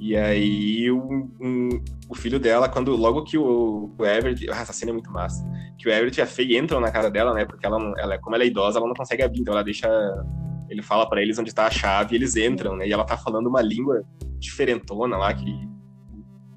E 0.00 0.16
aí 0.16 0.90
um, 0.90 1.30
um, 1.38 1.68
o 2.08 2.14
filho 2.14 2.40
dela, 2.40 2.70
quando 2.70 2.96
logo 2.96 3.22
que 3.22 3.36
o, 3.36 3.94
o 3.96 4.06
Everett, 4.06 4.50
ah, 4.50 4.62
essa 4.62 4.72
cena 4.72 4.90
é 4.90 4.94
muito 4.94 5.12
massa, 5.12 5.44
que 5.78 5.86
o 5.86 5.92
Everett 5.92 6.18
e 6.18 6.22
a 6.22 6.26
Faye 6.26 6.56
entram 6.56 6.80
na 6.80 6.90
casa 6.90 7.10
dela, 7.10 7.34
né? 7.34 7.44
Porque 7.44 7.66
ela, 7.66 7.78
ela, 7.98 8.18
como 8.18 8.34
ela 8.34 8.44
é 8.44 8.46
idosa, 8.46 8.78
ela 8.78 8.88
não 8.88 8.94
consegue 8.94 9.22
abrir, 9.22 9.40
então 9.40 9.52
ela 9.52 9.62
deixa, 9.62 9.88
ele 10.70 10.82
fala 10.82 11.06
para 11.06 11.20
eles 11.20 11.38
onde 11.38 11.54
tá 11.54 11.66
a 11.66 11.70
chave, 11.70 12.14
e 12.14 12.18
eles 12.18 12.34
entram, 12.34 12.76
né? 12.76 12.88
E 12.88 12.92
ela 12.92 13.04
tá 13.04 13.16
falando 13.18 13.46
uma 13.46 13.60
língua 13.60 14.02
diferentona 14.38 15.18
lá 15.18 15.32
que 15.34 15.70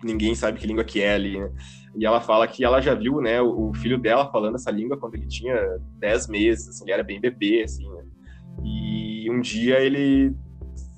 ninguém 0.06 0.36
sabe 0.36 0.60
que 0.60 0.68
língua 0.68 0.84
que 0.84 1.02
é 1.02 1.16
ali, 1.16 1.40
né? 1.40 1.52
E 1.98 2.06
ela 2.06 2.22
fala 2.22 2.48
que 2.48 2.64
ela 2.64 2.80
já 2.82 2.94
viu, 2.94 3.20
né, 3.22 3.42
o, 3.42 3.74
filho 3.74 3.98
dela 3.98 4.30
falando 4.30 4.56
essa 4.56 4.70
língua 4.70 4.98
quando 4.98 5.16
ele 5.16 5.28
tinha 5.28 5.56
10 6.00 6.28
meses, 6.28 6.70
assim, 6.70 6.84
ele 6.84 6.92
era 6.92 7.04
bem 7.04 7.20
bebê, 7.20 7.64
assim, 7.64 7.90
né? 7.90 8.04
E 8.64 9.30
um 9.32 9.42
dia 9.42 9.80
ele 9.80 10.36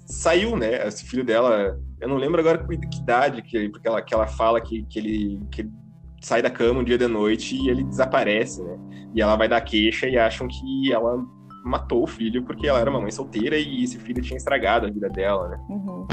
saiu, 0.05 0.57
né, 0.57 0.87
esse 0.87 1.05
filho 1.05 1.23
dela, 1.23 1.79
eu 2.01 2.07
não 2.07 2.17
lembro 2.17 2.39
agora 2.39 2.65
que 2.65 2.99
idade, 2.99 3.41
que, 3.41 3.69
porque 3.69 3.87
ela, 3.87 4.01
que 4.01 4.13
ela 4.13 4.27
fala 4.27 4.59
que, 4.59 4.83
que, 4.83 4.99
ele, 4.99 5.41
que 5.51 5.69
sai 6.21 6.41
da 6.41 6.49
cama 6.49 6.79
um 6.79 6.83
dia 6.83 6.97
de 6.97 7.07
noite 7.07 7.55
e 7.55 7.69
ele 7.69 7.83
desaparece, 7.83 8.63
né? 8.63 8.77
E 9.15 9.21
ela 9.21 9.35
vai 9.35 9.47
dar 9.47 9.61
queixa 9.61 10.07
e 10.07 10.17
acham 10.17 10.47
que 10.47 10.91
ela 10.91 11.23
matou 11.63 12.03
o 12.03 12.07
filho 12.07 12.43
porque 12.43 12.67
ela 12.67 12.79
era 12.79 12.89
uma 12.89 13.01
mãe 13.01 13.11
solteira 13.11 13.57
e 13.57 13.83
esse 13.83 13.99
filho 13.99 14.21
tinha 14.21 14.37
estragado 14.37 14.87
a 14.87 14.89
vida 14.89 15.09
dela, 15.09 15.49
né? 15.49 15.59
Uhum. 15.69 16.07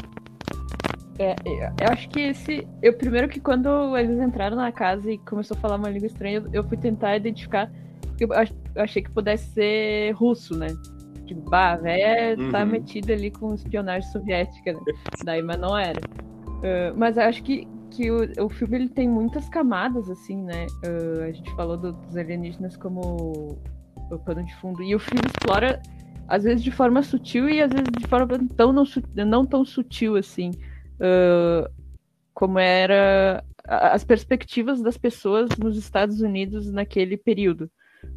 É, 1.18 1.36
eu 1.80 1.88
acho 1.90 2.08
que 2.08 2.20
esse. 2.20 2.66
Eu 2.82 2.94
primeiro 2.94 3.28
que 3.28 3.38
quando 3.38 3.96
eles 3.96 4.20
entraram 4.20 4.56
na 4.56 4.72
casa 4.72 5.10
e 5.10 5.18
começou 5.18 5.56
a 5.56 5.60
falar 5.60 5.76
uma 5.76 5.88
língua 5.88 6.06
estranha, 6.06 6.42
eu 6.52 6.64
fui 6.64 6.76
tentar 6.76 7.16
identificar. 7.16 7.70
Eu 8.18 8.28
achei 8.76 9.02
que 9.02 9.10
pudesse 9.10 9.50
ser 9.52 10.12
russo, 10.12 10.56
né? 10.56 10.68
Tipo, 11.26 11.48
bah, 11.48 11.76
véia 11.76 12.36
tá 12.36 12.42
uhum. 12.42 12.50
tá 12.50 12.66
metida 12.66 13.12
ali 13.12 13.30
com 13.30 13.54
espionagem 13.54 14.08
soviética, 14.10 14.72
né? 14.72 14.80
Daí, 15.24 15.42
mas 15.42 15.58
não 15.58 15.76
era. 15.76 16.00
Uh, 16.48 16.96
mas 16.96 17.16
acho 17.16 17.42
que, 17.42 17.66
que 17.90 18.10
o, 18.10 18.44
o 18.44 18.48
filme 18.48 18.76
ele 18.76 18.88
tem 18.88 19.08
muitas 19.08 19.48
camadas, 19.48 20.10
assim, 20.10 20.42
né? 20.42 20.66
Uh, 20.84 21.22
a 21.22 21.32
gente 21.32 21.50
falou 21.54 21.76
do, 21.76 21.92
dos 21.92 22.16
alienígenas 22.16 22.76
como 22.76 23.58
o 24.10 24.18
pano 24.18 24.44
de 24.44 24.54
fundo. 24.56 24.82
E 24.82 24.94
o 24.94 24.98
filme 24.98 25.22
explora, 25.26 25.80
às 26.28 26.44
vezes, 26.44 26.62
de 26.62 26.70
forma 26.70 27.02
sutil 27.02 27.48
e 27.48 27.62
às 27.62 27.70
vezes 27.72 27.88
de 27.98 28.06
forma 28.06 28.38
tão 28.56 28.72
não, 28.72 28.84
não 29.26 29.46
tão 29.46 29.64
sutil, 29.64 30.16
assim. 30.16 30.50
Uh, 31.04 31.70
como 32.32 32.58
era 32.58 33.44
as 33.66 34.04
perspectivas 34.04 34.82
das 34.82 34.98
pessoas 34.98 35.48
nos 35.56 35.76
Estados 35.76 36.20
Unidos 36.20 36.70
naquele 36.70 37.16
período. 37.16 37.70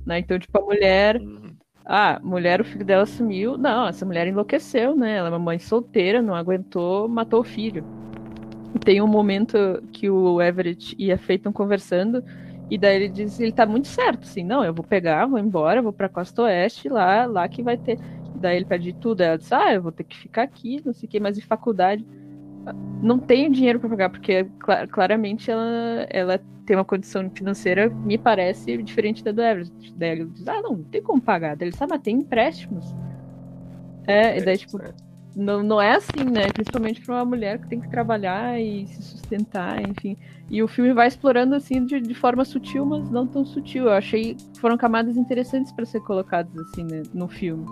Né? 0.06 0.20
Então, 0.20 0.38
tipo, 0.40 0.58
a 0.58 0.66
mulher. 0.66 1.18
Uhum. 1.22 1.56
Ah, 1.90 2.20
mulher, 2.22 2.60
o 2.60 2.66
filho 2.66 2.84
dela 2.84 3.06
sumiu. 3.06 3.58
Não, 3.58 3.88
essa 3.88 4.06
mulher 4.06 4.28
enlouqueceu, 4.28 4.94
né? 4.94 5.16
Ela 5.16 5.30
é 5.30 5.32
uma 5.32 5.40
mãe 5.40 5.58
solteira, 5.58 6.22
não 6.22 6.36
aguentou, 6.36 7.08
matou 7.08 7.40
o 7.40 7.46
filho. 7.46 7.86
Tem 8.84 9.02
um 9.02 9.08
momento 9.08 9.82
que 9.94 10.10
o 10.10 10.42
Everett 10.42 10.94
e 11.00 11.14
a 11.14 11.18
Faye 11.18 11.38
estão 11.38 11.54
conversando, 11.54 12.22
e 12.70 12.78
daí 12.78 12.98
ele 12.98 13.08
diz, 13.08 13.40
ele 13.40 13.54
tá 13.54 13.66
muito 13.66 13.88
certo, 13.88 14.24
assim, 14.24 14.44
não, 14.44 14.66
eu 14.66 14.74
vou 14.74 14.84
pegar, 14.84 15.26
vou 15.26 15.40
embora, 15.40 15.82
vou 15.82 15.94
pra 15.94 16.10
Costa 16.10 16.44
Oeste, 16.44 16.90
lá, 16.90 17.26
lá 17.26 17.48
que 17.48 17.64
vai 17.64 17.78
ter. 17.78 17.98
Daí 18.36 18.58
ele 18.58 18.66
pede 18.66 18.94
tudo, 18.94 19.22
ela 19.22 19.38
diz, 19.38 19.52
ah, 19.54 19.74
eu 19.74 19.82
vou 19.82 19.92
ter 19.92 20.04
que 20.04 20.18
ficar 20.18 20.44
aqui, 20.44 20.82
não 20.86 20.94
sei 20.94 21.08
o 21.08 21.10
que, 21.10 21.20
mas 21.22 21.38
em 21.38 21.42
faculdade 21.42 22.06
não 23.02 23.20
tenho 23.20 23.52
dinheiro 23.52 23.80
para 23.80 23.90
pagar, 23.90 24.10
porque 24.10 24.48
claramente 24.92 25.50
ela, 25.50 26.08
ela 26.10 26.42
tem 26.66 26.76
uma 26.76 26.86
condição 26.86 27.30
financeira, 27.30 27.90
me 27.90 28.18
parece, 28.18 28.78
diferente 28.84 29.24
da 29.24 29.32
do 29.32 29.42
Everett. 29.42 29.94
Daí 29.96 30.10
ele 30.12 30.26
diz, 30.26 30.48
ah, 30.48 30.62
não, 30.62 30.72
não 30.78 30.84
tem 30.84 31.02
como 31.02 31.22
pagar. 31.22 31.56
Daí 31.56 31.70
ele 31.70 31.76
sabe, 31.76 31.94
mas 31.94 32.02
tem 32.02 32.18
empréstimos. 32.18 32.86
É, 34.06 34.38
e 34.38 34.44
daí, 34.44 34.58
tipo, 34.58 34.78
não, 35.36 35.62
não 35.62 35.82
é 35.82 35.96
assim, 35.96 36.24
né? 36.30 36.50
Principalmente 36.52 37.00
para 37.02 37.16
uma 37.16 37.26
mulher 37.26 37.60
que 37.60 37.68
tem 37.68 37.80
que 37.80 37.90
trabalhar 37.90 38.60
e 38.60 38.88
se 38.88 39.02
sustentar, 39.02 39.82
enfim. 39.88 40.18
E 40.50 40.64
o 40.64 40.68
filme 40.68 40.94
vai 40.94 41.08
explorando 41.08 41.54
assim 41.56 41.86
de, 41.86 42.02
de 42.02 42.14
forma 42.16 42.44
sutil, 42.44 42.86
mas 42.86 43.10
não 43.12 43.28
tão 43.28 43.46
sutil. 43.46 43.86
Eu 43.86 43.92
achei 43.92 44.36
que 44.36 44.60
foram 44.60 44.78
camadas 44.78 45.16
interessantes 45.16 45.72
para 45.72 45.86
ser 45.86 46.00
colocadas 46.02 46.52
assim 46.58 46.84
né, 46.84 47.04
no 47.14 47.28
filme. 47.28 47.66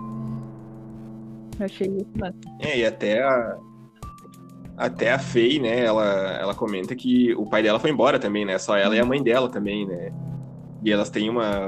Eu 1.58 1.64
achei 1.64 1.88
isso 1.88 2.10
massa. 2.18 2.38
É, 2.60 2.78
e 2.78 2.84
até 2.84 3.22
a, 3.22 3.58
até 4.76 5.12
a 5.12 5.18
Faye, 5.18 5.58
né, 5.58 5.84
ela, 5.84 6.04
ela 6.38 6.54
comenta 6.54 6.94
que 6.94 7.34
o 7.34 7.46
pai 7.46 7.62
dela 7.62 7.78
foi 7.78 7.90
embora 7.90 8.18
também, 8.18 8.44
né? 8.44 8.58
Só 8.58 8.76
ela 8.76 8.94
e 8.94 9.00
a 9.00 9.04
mãe 9.04 9.22
dela 9.22 9.48
também, 9.48 9.86
né? 9.86 10.12
E 10.84 10.92
elas 10.92 11.08
têm 11.08 11.30
uma. 11.30 11.66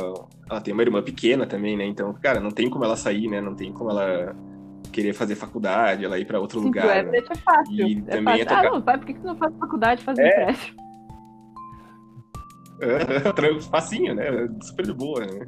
Ela 0.48 0.60
tem 0.60 0.74
uma 0.74 0.82
irmã 0.82 1.02
pequena 1.02 1.46
também, 1.46 1.76
né? 1.76 1.86
Então, 1.86 2.12
cara, 2.14 2.38
não 2.38 2.50
tem 2.50 2.68
como 2.68 2.84
ela 2.84 2.96
sair, 2.96 3.28
né? 3.28 3.40
Não 3.40 3.54
tem 3.54 3.72
como 3.72 3.90
ela 3.90 4.36
querer 4.92 5.12
fazer 5.12 5.34
faculdade, 5.34 6.04
ela 6.04 6.18
ir 6.18 6.24
para 6.24 6.40
outro 6.40 6.60
Sim, 6.60 6.66
lugar. 6.66 6.86
É, 6.86 7.02
né? 7.02 7.18
é 7.18 7.34
fácil. 7.36 7.74
E 7.74 7.98
é 8.06 8.10
também 8.10 8.24
fácil. 8.24 8.42
É 8.42 8.44
tocar... 8.44 8.66
Ah, 8.66 8.70
não, 8.70 8.82
pai, 8.82 8.98
por 8.98 9.06
que, 9.06 9.14
que 9.14 9.20
tu 9.20 9.26
não 9.26 9.36
faz 9.36 9.54
faculdade 9.58 10.00
e 10.00 10.04
faz 10.04 10.18
é. 10.18 10.28
empréstimo? 10.28 10.88
É, 12.80 13.60
facinho, 13.62 14.14
né? 14.14 14.48
Super 14.62 14.86
de 14.86 14.92
boa, 14.92 15.26
né? 15.26 15.44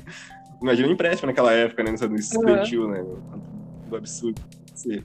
Imagina 0.60 0.88
um 0.88 0.90
empréstimo 0.90 1.28
naquela 1.28 1.52
época, 1.52 1.84
né? 1.84 1.92
No 1.92 2.16
estudantil, 2.16 2.86
uhum. 2.86 2.90
né? 2.90 3.04
Do 3.86 3.96
absurdo. 3.96 4.42
Sim. 4.74 5.04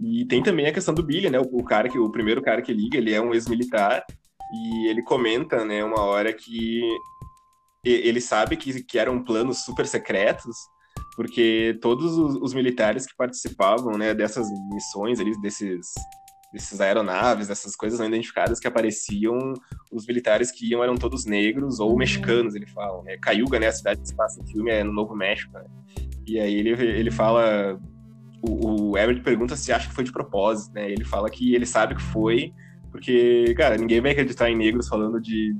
E 0.00 0.24
tem 0.24 0.42
também 0.42 0.66
a 0.66 0.72
questão 0.72 0.94
do 0.94 1.02
Billy, 1.02 1.28
né? 1.28 1.38
O, 1.38 1.58
o, 1.58 1.64
cara 1.64 1.88
que 1.88 1.98
o 1.98 2.10
primeiro 2.10 2.40
cara 2.40 2.62
que 2.62 2.72
liga, 2.72 2.96
ele 2.96 3.12
é 3.12 3.20
um 3.20 3.34
ex-militar 3.34 4.04
e 4.52 4.88
ele 4.88 5.02
comenta, 5.02 5.64
né, 5.64 5.84
uma 5.84 6.00
hora 6.00 6.32
que 6.32 6.82
ele 7.84 8.20
sabe 8.20 8.56
que, 8.56 8.82
que 8.82 8.98
eram 8.98 9.22
planos 9.22 9.64
super 9.64 9.86
secretos, 9.86 10.56
porque 11.14 11.78
todos 11.80 12.16
os, 12.16 12.36
os 12.36 12.52
militares 12.52 13.06
que 13.06 13.14
participavam, 13.16 13.96
né, 13.96 14.12
dessas 14.12 14.48
missões 14.72 15.20
ali, 15.20 15.38
desses 15.40 15.86
desses 16.52 16.80
aeronaves, 16.80 17.46
dessas 17.46 17.76
coisas 17.76 18.00
não 18.00 18.08
identificadas 18.08 18.58
que 18.58 18.66
apareciam, 18.66 19.54
os 19.92 20.04
militares 20.04 20.50
que 20.50 20.68
iam 20.68 20.82
eram 20.82 20.96
todos 20.96 21.24
negros 21.24 21.78
ou 21.78 21.96
mexicanos, 21.96 22.56
ele 22.56 22.66
fala, 22.66 23.02
né? 23.04 23.16
Cayuga, 23.18 23.60
né, 23.60 23.68
a 23.68 23.72
cidade 23.72 24.00
que 24.00 24.08
se 24.08 24.16
passa 24.16 24.40
no 24.40 24.48
filme 24.48 24.68
é 24.68 24.82
no 24.82 24.92
Novo 24.92 25.14
México, 25.14 25.52
né? 25.52 25.64
E 26.26 26.40
aí 26.40 26.54
ele, 26.54 26.70
ele 26.70 27.10
fala 27.12 27.80
o, 28.42 28.90
o 28.90 28.98
Everett 28.98 29.22
pergunta 29.22 29.56
se 29.56 29.72
acha 29.72 29.88
que 29.88 29.94
foi 29.94 30.04
de 30.04 30.12
propósito, 30.12 30.72
né? 30.74 30.90
Ele 30.90 31.04
fala 31.04 31.28
que 31.28 31.54
ele 31.54 31.66
sabe 31.66 31.94
que 31.94 32.02
foi, 32.02 32.52
porque, 32.90 33.54
cara, 33.56 33.76
ninguém 33.76 34.00
vai 34.00 34.12
acreditar 34.12 34.50
em 34.50 34.56
negros 34.56 34.88
falando 34.88 35.20
de, 35.20 35.54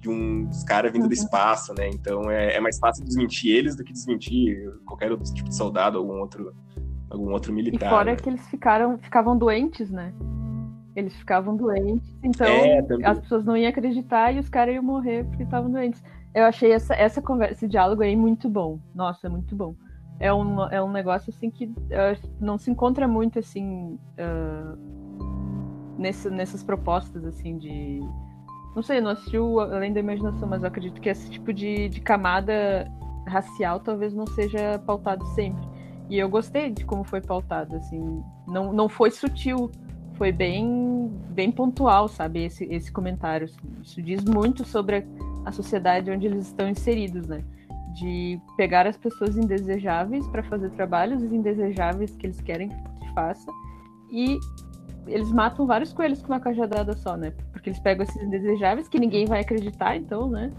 de 0.00 0.08
uns 0.08 0.64
caras 0.64 0.92
vindo 0.92 1.02
uhum. 1.02 1.08
do 1.08 1.14
espaço, 1.14 1.72
né? 1.74 1.88
Então 1.88 2.30
é, 2.30 2.56
é, 2.56 2.60
mais 2.60 2.78
fácil 2.78 3.04
desmentir 3.04 3.54
eles 3.54 3.76
do 3.76 3.84
que 3.84 3.92
desmentir 3.92 4.70
qualquer 4.84 5.10
outro 5.10 5.32
tipo 5.32 5.48
de 5.48 5.54
soldado, 5.54 5.98
algum 5.98 6.18
outro, 6.18 6.52
algum 7.08 7.32
outro 7.32 7.52
militar. 7.52 7.86
E 7.86 7.90
fora 7.90 8.10
né? 8.12 8.16
que 8.16 8.28
eles 8.28 8.46
ficaram, 8.48 8.98
ficavam 8.98 9.36
doentes, 9.38 9.90
né? 9.90 10.12
Eles 10.96 11.14
ficavam 11.14 11.56
doentes, 11.56 12.12
então 12.20 12.48
é, 12.48 12.84
as 13.04 13.20
pessoas 13.20 13.44
não 13.44 13.56
iam 13.56 13.70
acreditar 13.70 14.32
e 14.32 14.40
os 14.40 14.48
caras 14.48 14.74
iam 14.74 14.82
morrer 14.82 15.24
porque 15.24 15.44
estavam 15.44 15.70
doentes. 15.70 16.02
Eu 16.34 16.44
achei 16.44 16.72
essa, 16.72 16.94
essa 16.94 17.22
conversa, 17.22 17.54
esse 17.54 17.68
diálogo 17.68 18.02
aí 18.02 18.16
muito 18.16 18.48
bom. 18.48 18.80
Nossa, 18.92 19.28
muito 19.28 19.54
bom 19.54 19.74
é 20.20 20.32
um, 20.32 20.62
é 20.68 20.82
um 20.82 20.92
negócio 20.92 21.32
assim 21.34 21.50
que 21.50 21.64
uh, 21.64 22.30
não 22.38 22.58
se 22.58 22.70
encontra 22.70 23.08
muito 23.08 23.38
assim 23.38 23.98
uh, 24.18 24.78
nesse, 25.98 26.28
nessas 26.28 26.62
propostas 26.62 27.24
assim 27.24 27.56
de 27.56 28.00
não 28.76 28.82
sei, 28.82 29.00
não 29.00 29.10
assistiu 29.10 29.58
além 29.58 29.92
da 29.92 29.98
imaginação, 29.98 30.46
mas 30.46 30.62
eu 30.62 30.68
acredito 30.68 31.00
que 31.00 31.08
esse 31.08 31.28
tipo 31.28 31.52
de, 31.52 31.88
de 31.88 32.00
camada 32.00 32.86
racial 33.26 33.80
talvez 33.80 34.14
não 34.14 34.26
seja 34.28 34.78
pautado 34.86 35.24
sempre. 35.34 35.66
E 36.08 36.18
eu 36.18 36.28
gostei 36.28 36.70
de 36.70 36.84
como 36.84 37.02
foi 37.02 37.20
pautado, 37.20 37.76
assim, 37.76 38.22
não, 38.46 38.72
não 38.72 38.88
foi 38.88 39.10
sutil, 39.10 39.70
foi 40.14 40.30
bem 40.30 41.10
bem 41.30 41.50
pontual, 41.50 42.06
sabe, 42.06 42.44
esse, 42.44 42.64
esse 42.64 42.92
comentário. 42.92 43.46
Assim. 43.46 43.58
Isso 43.82 44.02
diz 44.02 44.24
muito 44.24 44.64
sobre 44.64 44.96
a, 44.98 45.48
a 45.48 45.52
sociedade 45.52 46.10
onde 46.10 46.26
eles 46.26 46.46
estão 46.46 46.68
inseridos, 46.68 47.26
né? 47.26 47.42
De 47.94 48.40
pegar 48.56 48.86
as 48.86 48.96
pessoas 48.96 49.36
indesejáveis 49.36 50.26
para 50.28 50.42
fazer 50.42 50.70
trabalhos 50.70 51.22
indesejáveis 51.22 52.16
que 52.16 52.26
eles 52.26 52.40
querem 52.40 52.68
que 52.68 53.14
faça 53.14 53.50
e 54.10 54.38
eles 55.06 55.30
matam 55.30 55.66
vários 55.66 55.92
coelhos 55.92 56.20
com 56.22 56.28
uma 56.28 56.40
cajadada 56.40 56.96
só, 56.96 57.16
né? 57.16 57.32
Porque 57.52 57.70
eles 57.70 57.80
pegam 57.80 58.04
esses 58.04 58.22
indesejáveis 58.22 58.88
que 58.88 58.98
ninguém 58.98 59.26
vai 59.26 59.40
acreditar, 59.40 59.96
então, 59.96 60.28
né? 60.28 60.52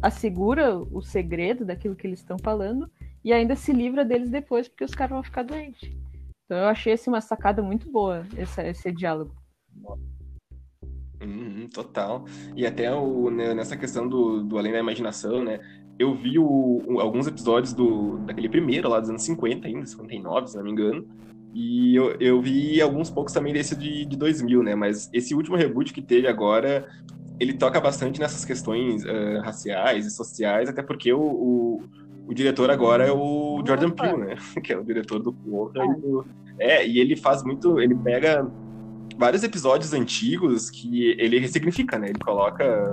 Assegura 0.00 0.76
o 0.76 1.00
segredo 1.00 1.64
daquilo 1.64 1.94
que 1.94 2.06
eles 2.06 2.20
estão 2.20 2.36
falando 2.38 2.90
e 3.24 3.32
ainda 3.32 3.54
se 3.54 3.72
livra 3.72 4.04
deles 4.04 4.30
depois 4.30 4.68
porque 4.68 4.84
os 4.84 4.94
caras 4.94 5.12
vão 5.12 5.22
ficar 5.22 5.44
doentes. 5.44 5.90
Então 6.44 6.58
eu 6.58 6.68
achei 6.68 6.94
assim, 6.94 7.10
uma 7.10 7.20
sacada 7.20 7.62
muito 7.62 7.90
boa 7.90 8.26
esse, 8.36 8.60
esse 8.62 8.92
diálogo. 8.92 9.34
Uhum, 11.22 11.68
total. 11.72 12.24
E 12.56 12.66
até 12.66 12.92
o, 12.92 13.30
né, 13.30 13.54
nessa 13.54 13.76
questão 13.76 14.08
do, 14.08 14.42
do 14.42 14.58
além 14.58 14.72
da 14.72 14.80
imaginação, 14.80 15.44
né? 15.44 15.60
Eu 16.02 16.14
vi 16.14 16.38
o, 16.38 16.98
alguns 16.98 17.26
episódios 17.26 17.72
do, 17.72 18.18
daquele 18.18 18.48
primeiro 18.48 18.88
lá 18.88 18.98
dos 18.98 19.08
anos 19.08 19.22
50 19.22 19.68
ainda, 19.68 19.86
59, 19.86 20.48
se 20.48 20.56
não 20.56 20.64
me 20.64 20.72
engano. 20.72 21.06
E 21.54 21.94
eu, 21.94 22.16
eu 22.18 22.40
vi 22.40 22.80
alguns 22.80 23.10
poucos 23.10 23.32
também 23.32 23.52
desse 23.52 23.76
de, 23.76 24.04
de 24.04 24.16
2000, 24.16 24.62
né? 24.62 24.74
Mas 24.74 25.08
esse 25.12 25.34
último 25.34 25.56
reboot 25.56 25.92
que 25.92 26.02
teve 26.02 26.26
agora, 26.26 26.88
ele 27.38 27.52
toca 27.52 27.80
bastante 27.80 28.18
nessas 28.18 28.44
questões 28.44 29.04
uh, 29.04 29.40
raciais 29.44 30.06
e 30.06 30.10
sociais, 30.10 30.68
até 30.68 30.82
porque 30.82 31.12
o, 31.12 31.20
o, 31.20 31.82
o, 32.26 32.34
diretor 32.34 32.70
agora 32.70 33.06
é 33.06 33.12
o 33.12 33.62
Jordan 33.66 33.90
Peele, 33.90 34.16
né? 34.16 34.36
Que 34.64 34.72
é 34.72 34.78
o 34.78 34.84
diretor 34.84 35.20
do. 35.20 36.24
É. 36.58 36.78
é, 36.78 36.88
e 36.88 36.98
ele 36.98 37.14
faz 37.14 37.44
muito... 37.44 37.78
Ele 37.80 37.94
pega 37.94 38.50
vários 39.16 39.44
episódios 39.44 39.92
antigos 39.92 40.70
que 40.70 41.14
ele 41.18 41.38
ressignifica, 41.38 41.98
né? 41.98 42.08
Ele 42.08 42.18
coloca 42.18 42.90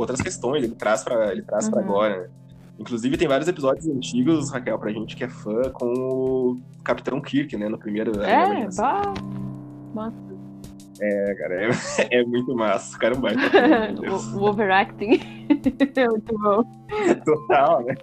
outras 0.00 0.20
questões, 0.20 0.64
ele 0.64 0.74
traz 0.74 1.02
para 1.02 1.32
ele 1.32 1.42
traz 1.42 1.66
uhum. 1.66 1.72
para 1.72 1.80
agora. 1.82 2.20
Né? 2.22 2.28
Inclusive 2.78 3.16
tem 3.18 3.28
vários 3.28 3.46
episódios 3.46 3.86
antigos, 3.86 4.50
Raquel, 4.50 4.78
pra 4.78 4.90
gente 4.90 5.14
que 5.14 5.22
é 5.22 5.28
fã, 5.28 5.62
com 5.70 5.86
o 5.86 6.60
Capitão 6.82 7.20
Kirk, 7.20 7.54
né, 7.56 7.68
no 7.68 7.78
primeiro. 7.78 8.22
É, 8.22 8.66
bah, 8.74 9.12
massa. 9.94 10.16
É, 10.98 11.34
cara, 11.34 11.54
é, 11.66 11.70
é 12.20 12.24
muito 12.24 12.54
massa. 12.54 12.98
Caramba. 12.98 13.28
o, 14.08 14.38
o 14.40 14.48
overacting 14.48 15.20
é 15.94 16.08
muito 16.08 16.38
bom. 16.38 16.64
Total, 17.24 17.84
né? 17.84 17.94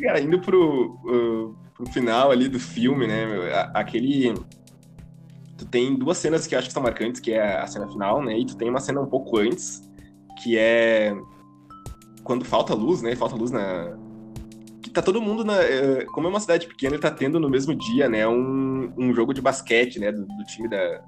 cara, 0.00 0.20
indo 0.20 0.40
pro, 0.40 0.98
uh, 1.04 1.54
pro 1.74 1.86
final 1.92 2.30
ali 2.30 2.48
do 2.48 2.58
filme, 2.58 3.06
né, 3.06 3.26
aquele 3.74 4.34
tem 5.72 5.96
duas 5.96 6.18
cenas 6.18 6.46
que 6.46 6.54
eu 6.54 6.58
acho 6.58 6.68
que 6.68 6.74
são 6.74 6.82
marcantes, 6.82 7.20
que 7.20 7.32
é 7.32 7.58
a 7.58 7.66
cena 7.66 7.88
final, 7.88 8.22
né? 8.22 8.38
E 8.38 8.44
tu 8.44 8.56
tem 8.56 8.68
uma 8.68 8.78
cena 8.78 9.00
um 9.00 9.06
pouco 9.06 9.38
antes, 9.38 9.82
que 10.42 10.56
é 10.56 11.16
quando 12.22 12.44
falta 12.44 12.74
luz, 12.74 13.02
né? 13.02 13.16
Falta 13.16 13.34
luz 13.34 13.50
na. 13.50 13.96
Que 14.82 14.90
tá 14.90 15.00
todo 15.00 15.20
mundo 15.20 15.44
na. 15.44 15.62
Eh, 15.62 16.04
como 16.12 16.26
é 16.26 16.30
uma 16.30 16.40
cidade 16.40 16.66
pequena, 16.66 16.94
ele 16.94 17.02
tá 17.02 17.10
tendo 17.10 17.40
no 17.40 17.48
mesmo 17.48 17.74
dia, 17.74 18.08
né? 18.08 18.28
Um, 18.28 18.92
um 18.96 19.14
jogo 19.14 19.32
de 19.32 19.40
basquete, 19.40 19.98
né? 19.98 20.12
Do, 20.12 20.26
do 20.26 20.44
time 20.44 20.68
da, 20.68 21.02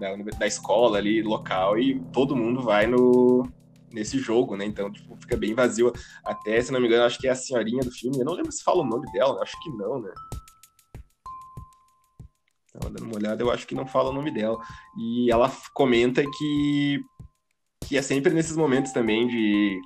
da, 0.00 0.16
da, 0.16 0.46
escola 0.46 0.98
ali, 0.98 1.22
local, 1.22 1.78
e 1.78 2.00
todo 2.12 2.36
mundo 2.36 2.60
vai 2.60 2.86
no. 2.86 3.48
Nesse 3.90 4.18
jogo, 4.18 4.54
né? 4.54 4.66
Então, 4.66 4.92
tipo, 4.92 5.16
fica 5.16 5.34
bem 5.34 5.54
vazio. 5.54 5.90
Até, 6.22 6.60
se 6.60 6.70
não 6.70 6.78
me 6.78 6.86
engano, 6.86 7.04
acho 7.04 7.18
que 7.18 7.26
é 7.26 7.30
a 7.30 7.34
senhorinha 7.34 7.80
do 7.82 7.90
filme. 7.90 8.18
Eu 8.18 8.24
não 8.24 8.34
lembro 8.34 8.52
se 8.52 8.62
fala 8.62 8.82
o 8.82 8.86
nome 8.86 9.10
dela, 9.12 9.40
acho 9.42 9.58
que 9.62 9.70
não, 9.70 9.98
né? 9.98 10.10
Tava 12.78 12.92
dando 12.92 13.06
uma 13.06 13.16
olhada, 13.16 13.42
eu 13.42 13.50
acho 13.50 13.66
que 13.66 13.74
não 13.74 13.86
fala 13.86 14.10
o 14.10 14.12
nome 14.12 14.30
dela. 14.30 14.58
E 14.96 15.30
ela 15.30 15.50
comenta 15.74 16.22
que 16.22 17.00
que 17.88 17.96
é 17.96 18.02
sempre 18.02 18.34
nesses 18.34 18.54
momentos 18.54 18.92
também 18.92 19.26
de 19.26 19.80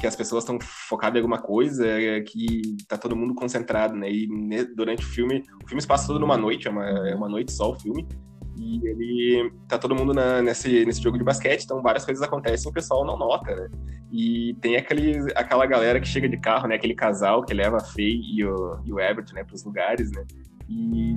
que 0.00 0.06
as 0.06 0.16
pessoas 0.16 0.42
estão 0.42 0.58
focadas 0.60 1.16
em 1.16 1.20
alguma 1.20 1.40
coisa, 1.40 1.86
que 2.26 2.76
tá 2.88 2.98
todo 2.98 3.14
mundo 3.14 3.32
concentrado, 3.32 3.94
né? 3.94 4.10
E 4.10 4.26
durante 4.74 5.04
o 5.04 5.08
filme, 5.08 5.44
o 5.62 5.68
filme 5.68 5.80
se 5.80 5.86
passa 5.86 6.08
todo 6.08 6.18
numa 6.18 6.36
noite, 6.36 6.66
é 6.66 6.70
uma, 6.70 6.84
é 7.08 7.14
uma 7.14 7.28
noite 7.28 7.52
só 7.52 7.70
o 7.70 7.78
filme. 7.78 8.08
E 8.56 8.80
ele 8.86 9.52
tá 9.68 9.78
todo 9.78 9.94
mundo 9.94 10.12
na, 10.12 10.42
nesse, 10.42 10.84
nesse 10.84 11.00
jogo 11.00 11.18
de 11.18 11.24
basquete, 11.24 11.64
então 11.64 11.82
várias 11.82 12.04
coisas 12.04 12.22
acontecem 12.22 12.66
e 12.66 12.70
o 12.70 12.74
pessoal 12.74 13.04
não 13.04 13.16
nota, 13.16 13.54
né? 13.54 13.68
E 14.12 14.56
tem 14.60 14.76
aquele, 14.76 15.18
aquela 15.36 15.66
galera 15.66 16.00
que 16.00 16.08
chega 16.08 16.28
de 16.28 16.36
carro, 16.38 16.66
né? 16.66 16.74
Aquele 16.74 16.94
casal 16.94 17.44
que 17.44 17.54
leva 17.54 17.76
a 17.76 17.84
Faye 17.84 18.20
e 18.36 18.44
o, 18.44 18.80
e 18.84 18.92
o 18.92 18.98
Everett, 18.98 19.32
né, 19.32 19.44
pros 19.44 19.64
lugares, 19.64 20.10
né? 20.10 20.24
E 20.68 21.16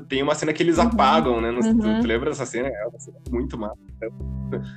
tem 0.00 0.22
uma 0.22 0.34
cena 0.34 0.52
que 0.52 0.62
eles 0.62 0.78
uhum. 0.78 0.84
apagam, 0.84 1.40
né? 1.40 1.50
No, 1.50 1.60
uhum. 1.60 1.78
tu, 1.78 2.00
tu, 2.00 2.06
lembra 2.06 2.30
dessa 2.30 2.46
cena? 2.46 2.68
É 2.68 2.86
uma 2.86 2.98
cena 2.98 3.18
muito 3.30 3.58
massa. 3.58 3.76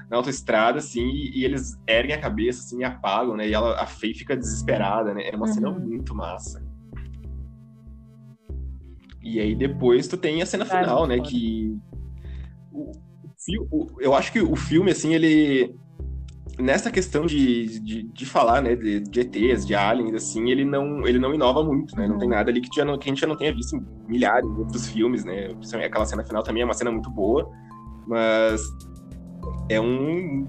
Na 0.09 0.17
autoestrada, 0.17 0.79
assim, 0.79 1.05
e, 1.07 1.39
e, 1.39 1.45
eles 1.45 1.77
erguem 1.87 2.15
a 2.15 2.19
cabeça, 2.19 2.61
assim, 2.61 2.79
e 2.79 2.83
apagam, 2.83 3.35
né? 3.35 3.47
E 3.47 3.53
ela, 3.53 3.81
a 3.81 3.85
Faye 3.85 4.13
fica 4.13 4.35
desesperada, 4.35 5.13
né? 5.13 5.27
É 5.27 5.35
uma 5.35 5.47
uhum. 5.47 5.53
cena 5.53 5.71
muito 5.71 6.15
massa. 6.15 6.65
E 9.21 9.39
aí 9.39 9.55
depois 9.55 10.07
tu 10.07 10.17
tem 10.17 10.41
a 10.41 10.45
cena 10.45 10.65
final, 10.65 11.07
né? 11.07 11.19
Que... 11.19 11.77
O, 12.71 12.91
o, 13.71 14.01
eu 14.01 14.13
acho 14.13 14.31
que 14.31 14.41
o 14.41 14.55
filme, 14.55 14.91
assim, 14.91 15.13
ele 15.13 15.75
nessa 16.59 16.91
questão 16.91 17.25
de, 17.25 17.79
de, 17.79 18.03
de, 18.03 18.25
falar, 18.25 18.61
né, 18.61 18.75
de, 18.75 18.99
de 19.01 19.19
ETs, 19.19 19.65
de 19.65 19.75
aliens, 19.75 20.13
assim, 20.13 20.49
ele 20.49 20.63
não, 20.65 21.05
ele 21.07 21.19
não 21.19 21.33
inova 21.33 21.63
muito, 21.63 21.95
né? 21.95 22.07
Não 22.07 22.17
tem 22.17 22.29
nada 22.29 22.49
ali 22.49 22.61
que, 22.61 22.69
já 22.75 22.85
não, 22.85 22.97
que 22.97 23.09
a 23.09 23.11
gente 23.11 23.21
já 23.21 23.27
não 23.27 23.35
tenha 23.35 23.53
visto 23.53 23.75
em 23.75 23.85
milhares 24.07 24.49
de 24.53 24.59
outros 24.59 24.87
filmes, 24.87 25.23
né? 25.25 25.49
Aquela 25.83 26.05
cena 26.05 26.23
final 26.23 26.43
também 26.43 26.61
é 26.61 26.65
uma 26.65 26.73
cena 26.73 26.91
muito 26.91 27.09
boa, 27.09 27.49
mas 28.07 28.61
é 29.69 29.79
um 29.79 30.47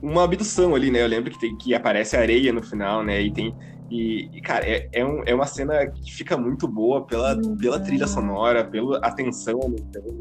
uma 0.00 0.22
abdução 0.22 0.74
ali, 0.74 0.90
né? 0.90 1.02
Eu 1.02 1.08
lembro 1.08 1.30
que, 1.30 1.38
tem, 1.38 1.56
que 1.56 1.74
aparece 1.74 2.16
areia 2.16 2.52
no 2.52 2.62
final, 2.62 3.02
né? 3.02 3.20
E 3.20 3.32
tem 3.32 3.54
e, 3.90 4.28
e, 4.36 4.40
cara, 4.42 4.66
é, 4.66 4.88
é, 4.92 5.04
um, 5.04 5.22
é, 5.24 5.34
uma 5.34 5.46
cena 5.46 5.86
que 5.86 6.12
fica 6.12 6.36
muito 6.36 6.68
boa 6.68 7.06
pela, 7.06 7.36
pela 7.58 7.80
trilha 7.80 8.06
sonora, 8.06 8.64
pela 8.64 8.98
atenção 8.98 9.58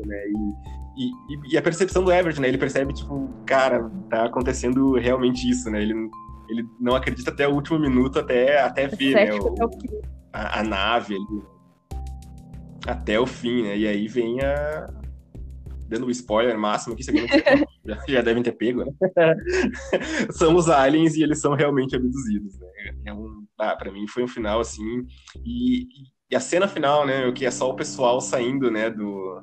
né? 0.06 0.24
E, 0.98 1.06
e, 1.06 1.54
e, 1.54 1.58
a 1.58 1.62
percepção 1.62 2.04
do 2.04 2.12
Everett, 2.12 2.40
né? 2.40 2.48
Ele 2.48 2.58
percebe, 2.58 2.94
tipo, 2.94 3.30
cara, 3.46 3.92
tá 4.10 4.26
acontecendo 4.26 4.94
realmente 4.94 5.50
isso, 5.50 5.70
né? 5.70 5.82
Ele, 5.82 5.94
ele 6.50 6.66
não 6.80 6.96
acredita 6.96 7.30
até 7.30 7.48
o 7.48 7.54
último 7.54 7.78
minuto, 7.78 8.20
até, 8.20 8.62
até 8.62 8.88
ver, 8.88 9.14
né? 9.14 9.34
O, 9.34 9.56
a, 10.32 10.60
a, 10.60 10.64
nave 10.64 11.16
ali. 11.16 11.44
Até 12.88 13.20
o 13.20 13.26
fim, 13.26 13.64
né? 13.64 13.78
E 13.78 13.86
aí 13.86 14.08
vem 14.08 14.40
a. 14.42 14.90
Dando 15.88 16.08
o 16.08 16.12
spoiler 16.12 16.58
máximo 16.58 16.94
aqui, 16.94 17.04
segundo 17.04 17.28
já, 17.86 17.98
já 18.08 18.22
devem 18.22 18.44
ter 18.44 18.52
pego, 18.52 18.84
né? 18.84 18.92
são 20.32 20.56
os 20.56 20.70
aliens 20.70 21.16
e 21.16 21.24
eles 21.24 21.40
são 21.40 21.54
realmente 21.54 21.96
abduzidos, 21.96 22.60
né? 22.60 22.68
É 23.06 23.14
um, 23.14 23.46
ah, 23.58 23.76
pra 23.76 23.92
mim 23.92 24.08
foi 24.08 24.24
um 24.24 24.28
final 24.28 24.60
assim. 24.60 25.06
E, 25.46 25.88
e 26.30 26.36
a 26.36 26.40
cena 26.40 26.68
final, 26.68 27.06
né? 27.06 27.32
Que 27.32 27.46
é 27.46 27.52
só 27.52 27.70
o 27.70 27.76
pessoal 27.76 28.20
saindo, 28.20 28.70
né? 28.70 28.90
Do, 28.90 29.42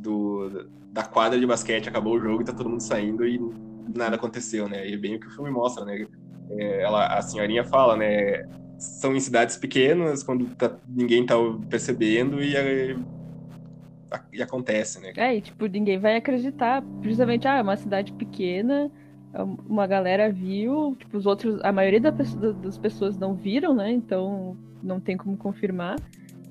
do, 0.00 0.68
da 0.92 1.04
quadra 1.04 1.38
de 1.38 1.46
basquete, 1.46 1.88
acabou 1.88 2.14
o 2.14 2.20
jogo 2.20 2.42
e 2.42 2.44
tá 2.44 2.52
todo 2.52 2.68
mundo 2.68 2.82
saindo 2.82 3.26
e 3.26 3.38
nada 3.94 4.16
aconteceu, 4.16 4.68
né? 4.68 4.88
E 4.88 4.94
é 4.94 4.96
bem 4.96 5.16
o 5.16 5.20
que 5.20 5.26
o 5.26 5.30
filme 5.30 5.50
mostra, 5.50 5.84
né? 5.84 6.06
É, 6.50 6.82
ela, 6.82 7.06
a 7.06 7.22
senhorinha 7.22 7.64
fala, 7.64 7.96
né? 7.96 8.44
São 8.78 9.14
em 9.14 9.20
cidades 9.20 9.56
pequenas, 9.56 10.22
quando 10.22 10.46
tá, 10.54 10.76
ninguém 10.86 11.24
tá 11.24 11.34
percebendo 11.68 12.42
e, 12.42 12.54
e 14.32 14.42
acontece, 14.42 15.00
né? 15.00 15.12
É, 15.16 15.36
e 15.36 15.40
tipo, 15.40 15.66
ninguém 15.66 15.98
vai 15.98 16.16
acreditar. 16.16 16.82
Justamente, 17.02 17.46
ah, 17.48 17.58
é 17.58 17.62
uma 17.62 17.76
cidade 17.76 18.12
pequena, 18.12 18.90
uma 19.68 19.86
galera 19.86 20.30
viu, 20.30 20.96
tipo, 20.98 21.16
os 21.16 21.26
outros, 21.26 21.60
a 21.62 21.72
maioria 21.72 22.00
da, 22.00 22.10
das 22.10 22.78
pessoas 22.78 23.18
não 23.18 23.34
viram, 23.34 23.74
né? 23.74 23.90
Então 23.90 24.56
não 24.82 25.00
tem 25.00 25.16
como 25.16 25.36
confirmar. 25.36 25.96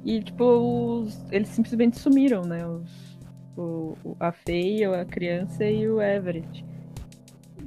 E, 0.04 0.22
tipo, 0.22 0.44
os, 0.44 1.26
eles 1.32 1.50
simplesmente 1.50 1.98
sumiram, 1.98 2.44
né? 2.44 2.66
Os, 2.68 3.18
o, 3.58 3.96
a 4.20 4.32
Feia, 4.32 5.02
a 5.02 5.06
criança 5.06 5.66
e 5.66 5.88
o 5.88 6.02
Everett. 6.02 6.66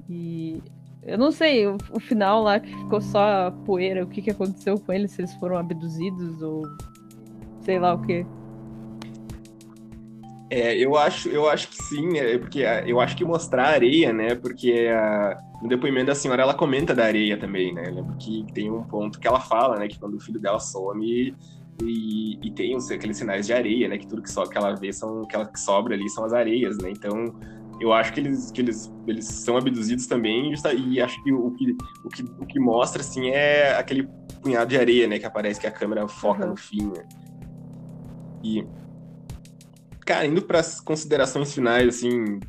E 0.09 0.63
eu 1.03 1.19
não 1.19 1.33
sei, 1.33 1.67
o, 1.67 1.77
o, 1.93 1.99
final 1.99 2.43
lá 2.43 2.61
que 2.61 2.69
ficou 2.69 3.01
só 3.01 3.51
poeira, 3.65 4.05
o 4.05 4.07
que, 4.07 4.23
que 4.23 4.31
aconteceu 4.31 4.79
com 4.79 4.93
eles, 4.93 5.11
se 5.13 5.23
eles 5.23 5.35
foram 5.35 5.57
abduzidos 5.57 6.43
ou 6.43 6.63
sei 7.63 7.79
lá 7.79 7.95
o 7.95 8.03
que. 8.03 8.25
É, 10.51 10.75
eu 10.77 10.97
acho, 10.97 11.29
eu 11.29 11.49
acho 11.49 11.69
que 11.69 11.83
sim, 11.83 12.17
é, 12.17 12.39
porque 12.39 12.63
é, 12.63 12.85
eu 12.87 13.01
acho 13.01 13.15
que 13.15 13.25
mostrar 13.25 13.65
a 13.65 13.71
areia, 13.71 14.13
né? 14.13 14.35
Porque 14.35 14.89
a, 14.91 15.39
no 15.63 15.69
depoimento 15.69 16.07
da 16.07 16.15
senhora 16.15 16.43
ela 16.43 16.55
comenta 16.55 16.95
da 16.95 17.05
areia 17.05 17.37
também, 17.37 17.75
né? 17.75 17.85
Eu 17.87 17.95
lembro 17.97 18.17
que 18.17 18.47
tem 18.55 18.71
um 18.71 18.83
ponto 18.83 19.21
que 19.21 19.29
ela 19.29 19.41
fala, 19.41 19.79
né? 19.79 19.89
Que 19.89 19.99
quando 19.99 20.15
o 20.15 20.21
filho 20.21 20.41
dela 20.41 20.59
some 20.59 21.35
e, 21.83 22.39
e 22.43 22.51
tem 22.51 22.75
os, 22.75 22.91
aqueles 22.91 23.19
sinais 23.19 23.47
de 23.47 23.53
areia, 23.53 23.89
né? 23.89 23.99
Que 23.99 24.07
tudo 24.07 24.23
que, 24.23 24.31
so, 24.31 24.43
que 24.49 24.57
ela 24.57 24.75
vê 24.75 24.91
são 24.91 25.27
que 25.27 25.37
ela 25.37 25.47
que 25.47 25.61
sobra 25.61 25.95
ali 25.95 26.09
são 26.09 26.25
as 26.25 26.33
areias, 26.33 26.79
né? 26.79 26.91
Então 26.91 27.35
eu 27.79 27.93
acho 27.93 28.13
que 28.13 28.21
eles, 28.21 28.51
que 28.51 28.63
eles, 28.63 28.93
eles 29.07 29.27
são 29.27 29.57
abduzidos 29.57 30.07
também 30.07 30.55
e 30.77 31.01
acho 31.01 31.23
que 31.23 31.33
o 31.33 31.51
que, 31.53 31.77
o 32.05 32.09
que, 32.09 32.23
o 32.23 32.47
que 32.47 32.59
mostra 32.59 33.03
assim 33.03 33.29
é 33.29 33.77
aquele 33.77 34.09
punhado 34.43 34.71
de 34.71 34.79
areia, 34.79 35.07
né? 35.07 35.19
Que 35.19 35.27
aparece 35.27 35.61
que 35.61 35.67
a 35.67 35.71
câmera 35.71 36.09
foca 36.09 36.45
uhum. 36.45 36.51
no 36.51 36.57
fim, 36.57 36.87
né? 36.87 37.07
E 38.43 38.65
Cara, 40.09 40.25
indo 40.25 40.41
para 40.41 40.61
as 40.61 40.81
considerações 40.81 41.53
finais, 41.53 41.87
assim, 41.87 42.41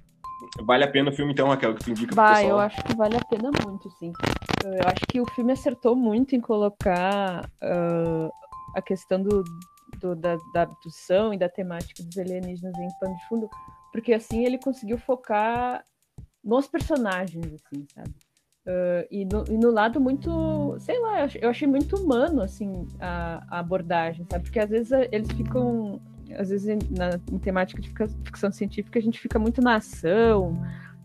vale 0.63 0.85
a 0.85 0.89
pena 0.89 1.09
o 1.09 1.13
filme 1.13 1.33
então, 1.33 1.49
Raquel, 1.49 1.75
que 1.75 1.83
tu 1.83 1.91
indica 1.91 2.15
Vai, 2.15 2.43
pessoal? 2.43 2.51
eu 2.51 2.59
acho 2.59 2.83
que 2.85 2.95
vale 2.95 3.17
a 3.17 3.25
pena 3.25 3.51
muito, 3.65 3.91
sim. 3.99 4.13
Eu 4.63 4.87
acho 4.87 5.05
que 5.09 5.19
o 5.19 5.29
filme 5.31 5.51
acertou 5.51 5.93
muito 5.93 6.33
em 6.37 6.39
colocar 6.39 7.43
uh, 7.61 8.31
a 8.77 8.81
questão 8.81 9.21
do, 9.21 9.43
do 9.99 10.15
da, 10.15 10.37
da, 10.53 10.61
abdução 10.61 11.33
e 11.33 11.37
da 11.37 11.49
temática 11.49 12.01
dos 12.01 12.17
alienígenas 12.17 12.73
em 12.79 12.87
pano 12.97 13.13
de 13.13 13.27
fundo, 13.27 13.49
porque 13.91 14.13
assim 14.13 14.45
ele 14.45 14.57
conseguiu 14.57 14.97
focar 14.97 15.83
nos 16.41 16.65
personagens, 16.65 17.45
assim, 17.45 17.85
sabe? 17.93 18.15
Uh, 18.65 19.03
e, 19.11 19.25
no, 19.25 19.43
e, 19.49 19.57
no, 19.57 19.69
lado 19.69 19.99
muito, 19.99 20.77
sei 20.79 20.97
lá, 20.97 21.27
eu 21.41 21.49
achei 21.49 21.67
muito 21.67 21.97
humano, 21.97 22.41
assim, 22.41 22.87
a, 23.01 23.43
a 23.49 23.59
abordagem, 23.59 24.25
sabe? 24.31 24.45
Porque 24.45 24.59
às 24.59 24.69
vezes 24.69 24.93
eles 25.11 25.29
ficam 25.33 25.99
às 26.37 26.49
vezes 26.49 26.67
na, 26.89 27.19
em 27.31 27.39
temática 27.39 27.81
de 27.81 27.89
ficção 28.23 28.51
científica 28.51 28.99
a 28.99 29.01
gente 29.01 29.19
fica 29.19 29.39
muito 29.39 29.61
na 29.61 29.75
ação, 29.75 30.59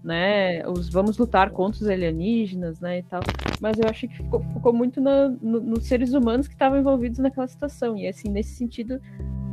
né? 0.05 0.67
Os 0.69 0.91
vamos 0.91 1.17
lutar 1.17 1.51
contra 1.51 1.81
os 1.81 1.89
alienígenas, 1.89 2.79
né? 2.79 2.99
E 2.99 3.03
tal. 3.05 3.23
Mas 3.61 3.79
eu 3.79 3.89
acho 3.89 4.07
que 4.07 4.17
ficou, 4.17 4.41
ficou 4.53 4.73
muito 4.73 5.01
no, 5.01 5.31
no, 5.41 5.61
nos 5.61 5.87
seres 5.87 6.13
humanos 6.13 6.47
que 6.47 6.55
estavam 6.55 6.79
envolvidos 6.79 7.19
naquela 7.19 7.49
situação. 7.49 7.97
E 7.97 8.07
assim, 8.07 8.29
nesse 8.29 8.55
sentido, 8.55 9.01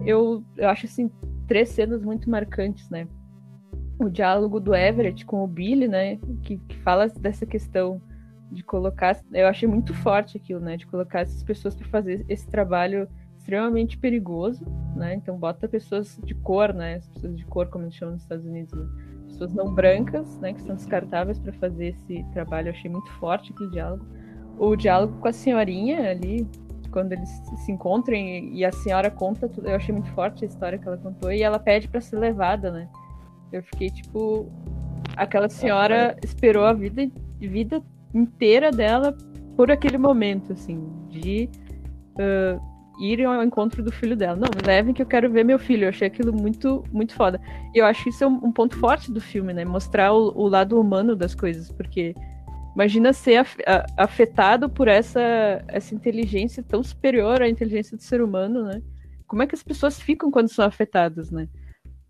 eu, 0.06 0.44
eu 0.58 0.70
acho 0.70 0.86
assim 0.86 1.10
três 1.48 1.70
cenas 1.70 2.04
muito 2.04 2.30
marcantes, 2.30 2.90
né? 2.90 3.08
O 3.98 4.10
diálogo 4.10 4.60
do 4.60 4.76
Everett 4.76 5.26
com 5.26 5.44
o 5.44 5.48
Billy, 5.48 5.88
né? 5.88 6.18
Que, 6.44 6.58
que 6.58 6.78
fala 6.80 7.08
dessa 7.08 7.46
questão 7.46 8.02
de 8.52 8.64
colocar. 8.64 9.18
Eu 9.32 9.48
achei 9.48 9.68
muito 9.68 9.94
forte 9.94 10.38
aquilo, 10.38 10.60
né? 10.60 10.76
De 10.76 10.86
colocar 10.86 11.22
essas 11.22 11.42
pessoas 11.44 11.76
para 11.76 11.88
fazer 11.88 12.26
esse 12.28 12.48
trabalho 12.50 13.08
extremamente 13.52 13.98
perigoso, 13.98 14.66
né? 14.96 15.14
Então 15.16 15.38
bota 15.38 15.68
pessoas 15.68 16.18
de 16.24 16.34
cor, 16.34 16.74
né? 16.74 16.96
As 16.96 17.08
pessoas 17.08 17.36
de 17.36 17.46
cor, 17.46 17.68
como 17.68 17.84
eles 17.84 17.96
chamam 17.96 18.14
nos 18.14 18.24
Estados 18.24 18.46
Unidos, 18.46 18.72
né? 18.72 18.88
pessoas 19.28 19.54
não 19.54 19.74
brancas, 19.74 20.40
né? 20.40 20.54
Que 20.54 20.62
são 20.62 20.76
descartáveis 20.76 21.38
para 21.38 21.52
fazer 21.54 21.90
esse 21.90 22.24
trabalho. 22.32 22.70
Eu 22.70 22.72
achei 22.72 22.90
muito 22.90 23.12
forte 23.14 23.52
aquele 23.52 23.72
diálogo. 23.72 24.06
O 24.58 24.76
diálogo 24.78 25.18
com 25.20 25.28
a 25.28 25.34
senhorinha 25.34 26.12
ali, 26.12 26.48
quando 26.92 27.12
eles 27.12 27.30
se 27.58 27.72
encontram 27.72 28.16
e 28.16 28.64
a 28.64 28.72
senhora 28.72 29.12
conta 29.12 29.50
tudo, 29.50 29.68
eu 29.68 29.76
achei 29.76 29.94
muito 29.94 30.10
forte 30.12 30.46
a 30.46 30.48
história 30.48 30.78
que 30.78 30.88
ela 30.88 30.98
contou 30.98 31.32
e 31.32 31.44
ela 31.44 31.60
pede 31.60 31.90
para 31.90 32.00
ser 32.00 32.18
levada, 32.20 32.72
né? 32.72 32.88
Eu 33.52 33.64
fiquei 33.64 33.90
tipo, 33.90 34.50
aquela 35.18 35.50
senhora 35.50 36.16
esperou 36.24 36.64
a 36.64 36.72
vida, 36.72 37.10
vida 37.38 37.82
inteira 38.14 38.72
dela 38.72 39.16
por 39.58 39.70
aquele 39.70 39.98
momento, 39.98 40.54
assim, 40.54 40.90
de 41.10 41.50
uh, 42.16 42.71
ir 43.02 43.26
ao 43.26 43.44
encontro 43.44 43.84
do 43.84 43.92
filho 43.92 44.16
dela. 44.16 44.36
Não, 44.36 44.50
me 44.56 44.66
levem 44.66 44.94
que 44.94 45.02
eu 45.02 45.06
quero 45.06 45.30
ver 45.30 45.44
meu 45.44 45.58
filho. 45.58 45.86
Eu 45.86 45.90
achei 45.90 46.08
aquilo 46.08 46.32
muito, 46.32 46.84
muito 46.92 47.16
foda. 47.16 47.42
E 47.74 47.80
eu 47.80 47.86
acho 47.86 48.04
que 48.04 48.10
isso 48.10 48.24
é 48.24 48.28
um, 48.28 48.40
um 48.44 48.52
ponto 48.52 48.78
forte 48.78 49.12
do 49.12 49.20
filme, 49.20 49.54
né? 49.54 49.66
Mostrar 49.66 50.14
o, 50.14 50.32
o, 50.36 50.48
lado 50.48 50.80
humano 50.80 51.16
das 51.16 51.34
coisas, 51.34 51.72
porque 51.72 52.14
imagina 52.76 53.12
ser 53.12 53.44
afetado 53.98 54.70
por 54.70 54.88
essa, 54.88 55.20
essa 55.68 55.96
inteligência 55.96 56.64
tão 56.64 56.84
superior 56.84 57.42
à 57.42 57.50
inteligência 57.50 57.98
do 57.98 58.04
ser 58.04 58.22
humano, 58.22 58.64
né? 58.66 58.82
Como 59.28 59.42
é 59.42 59.48
que 59.48 59.56
as 59.56 59.64
pessoas 59.64 60.00
ficam 60.00 60.30
quando 60.30 60.50
são 60.50 60.64
afetadas, 60.64 61.32
né? 61.32 61.48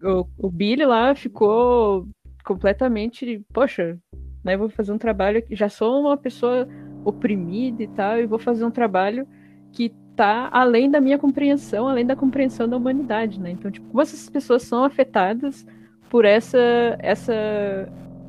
O, 0.03 0.27
o 0.37 0.49
Billy 0.49 0.85
lá 0.85 1.15
ficou 1.15 2.07
completamente, 2.43 3.45
poxa, 3.53 3.97
né? 4.43 4.57
Vou 4.57 4.69
fazer 4.69 4.91
um 4.91 4.97
trabalho 4.97 5.41
que 5.41 5.55
já 5.55 5.69
sou 5.69 6.01
uma 6.01 6.17
pessoa 6.17 6.67
oprimida 7.05 7.81
e 7.81 7.87
tal, 7.87 8.19
e 8.19 8.25
vou 8.25 8.39
fazer 8.39 8.65
um 8.65 8.71
trabalho 8.71 9.27
que 9.71 9.93
tá 10.15 10.49
além 10.51 10.89
da 10.89 10.99
minha 11.01 11.17
compreensão, 11.17 11.87
além 11.87 12.05
da 12.05 12.15
compreensão 12.15 12.67
da 12.67 12.77
humanidade, 12.77 13.39
né? 13.39 13.51
Então, 13.51 13.71
tipo, 13.71 13.87
como 13.87 14.01
essas 14.01 14.29
pessoas 14.29 14.63
são 14.63 14.83
afetadas 14.83 15.65
por 16.09 16.25
essa 16.25 16.57
essa 16.99 17.33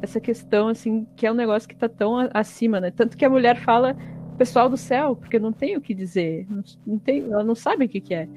essa 0.00 0.20
questão 0.20 0.68
assim, 0.68 1.06
que 1.16 1.26
é 1.26 1.30
um 1.30 1.34
negócio 1.34 1.68
que 1.68 1.76
tá 1.76 1.88
tão 1.88 2.28
acima, 2.34 2.80
né? 2.80 2.90
Tanto 2.90 3.16
que 3.16 3.24
a 3.24 3.30
mulher 3.30 3.56
fala 3.58 3.96
pessoal 4.36 4.68
do 4.68 4.76
céu, 4.76 5.14
porque 5.14 5.38
não 5.38 5.52
tem 5.52 5.76
o 5.76 5.80
que 5.80 5.94
dizer, 5.94 6.46
não, 6.50 6.64
não 6.84 6.98
tem, 6.98 7.22
ela 7.30 7.44
não 7.44 7.54
sabe 7.54 7.84
o 7.84 7.88
que, 7.88 8.00
que 8.00 8.14
é. 8.14 8.28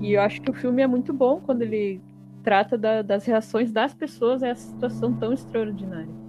E 0.00 0.12
eu 0.12 0.20
acho 0.20 0.42
que 0.42 0.50
o 0.50 0.54
filme 0.54 0.82
é 0.82 0.86
muito 0.86 1.12
bom 1.12 1.40
quando 1.40 1.62
ele 1.62 2.00
trata 2.42 2.76
da, 2.76 3.02
das 3.02 3.24
reações 3.24 3.70
das 3.70 3.94
pessoas 3.94 4.42
a 4.42 4.48
essa 4.48 4.68
situação 4.68 5.12
tão 5.14 5.32
extraordinária. 5.32 6.23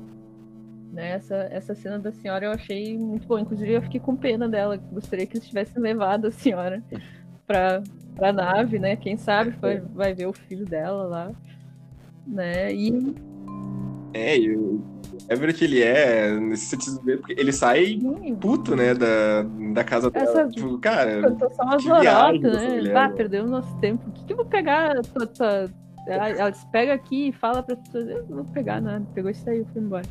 Né? 0.95 1.11
Essa, 1.11 1.35
essa 1.51 1.75
cena 1.75 1.99
da 1.99 2.09
senhora 2.13 2.45
eu 2.45 2.51
achei 2.51 2.97
muito 2.97 3.27
bom. 3.27 3.37
Inclusive, 3.37 3.73
eu 3.73 3.81
fiquei 3.81 3.99
com 3.99 4.15
pena 4.15 4.47
dela. 4.47 4.77
Gostaria 4.77 5.27
que 5.27 5.35
eles 5.35 5.45
tivessem 5.45 5.81
levado 5.81 6.27
a 6.27 6.31
senhora 6.31 6.81
para 7.45 7.83
a 8.21 8.31
nave, 8.31 8.79
né? 8.79 8.95
Quem 8.95 9.17
sabe 9.17 9.51
vai, 9.59 9.81
vai 9.81 10.13
ver 10.13 10.27
o 10.27 10.31
filho 10.31 10.65
dela 10.65 11.03
lá. 11.03 11.31
Né? 12.25 12.73
E. 12.73 13.13
É, 14.13 14.39
e 14.39 14.55
o 14.55 14.81
Everett, 15.29 15.65
ele 15.65 15.83
é, 15.83 16.31
nesse 16.39 16.67
sentido, 16.67 17.01
porque 17.17 17.35
ele 17.37 17.51
sai 17.51 17.99
puto, 18.39 18.73
né, 18.73 18.93
da, 18.93 19.43
da 19.73 19.83
casa 19.83 20.09
dela. 20.09 20.29
Essa, 20.29 20.47
tipo, 20.47 20.77
cara. 20.77 21.11
Eu 21.11 21.35
tô 21.35 21.49
só 21.49 21.63
uma 21.63 21.77
zorota, 21.77 22.53
né? 22.53 22.93
Ah, 22.95 23.09
perdeu 23.09 23.43
o 23.43 23.47
nosso 23.49 23.75
tempo. 23.79 24.07
O 24.07 24.11
que, 24.13 24.23
que 24.23 24.31
eu 24.31 24.37
vou 24.37 24.45
pegar? 24.45 24.95
Tua, 25.01 25.27
tua... 25.27 25.69
Ela, 26.07 26.29
ela 26.29 26.53
pega 26.71 26.93
aqui 26.93 27.29
e 27.29 27.31
fala 27.33 27.61
pra 27.61 27.75
pessoas. 27.75 28.07
Eu 28.07 28.25
não 28.29 28.43
vou 28.43 28.45
pegar 28.45 28.79
nada. 28.79 29.05
Pegou 29.13 29.29
e 29.29 29.35
saiu, 29.35 29.65
foi 29.73 29.81
embora. 29.81 30.05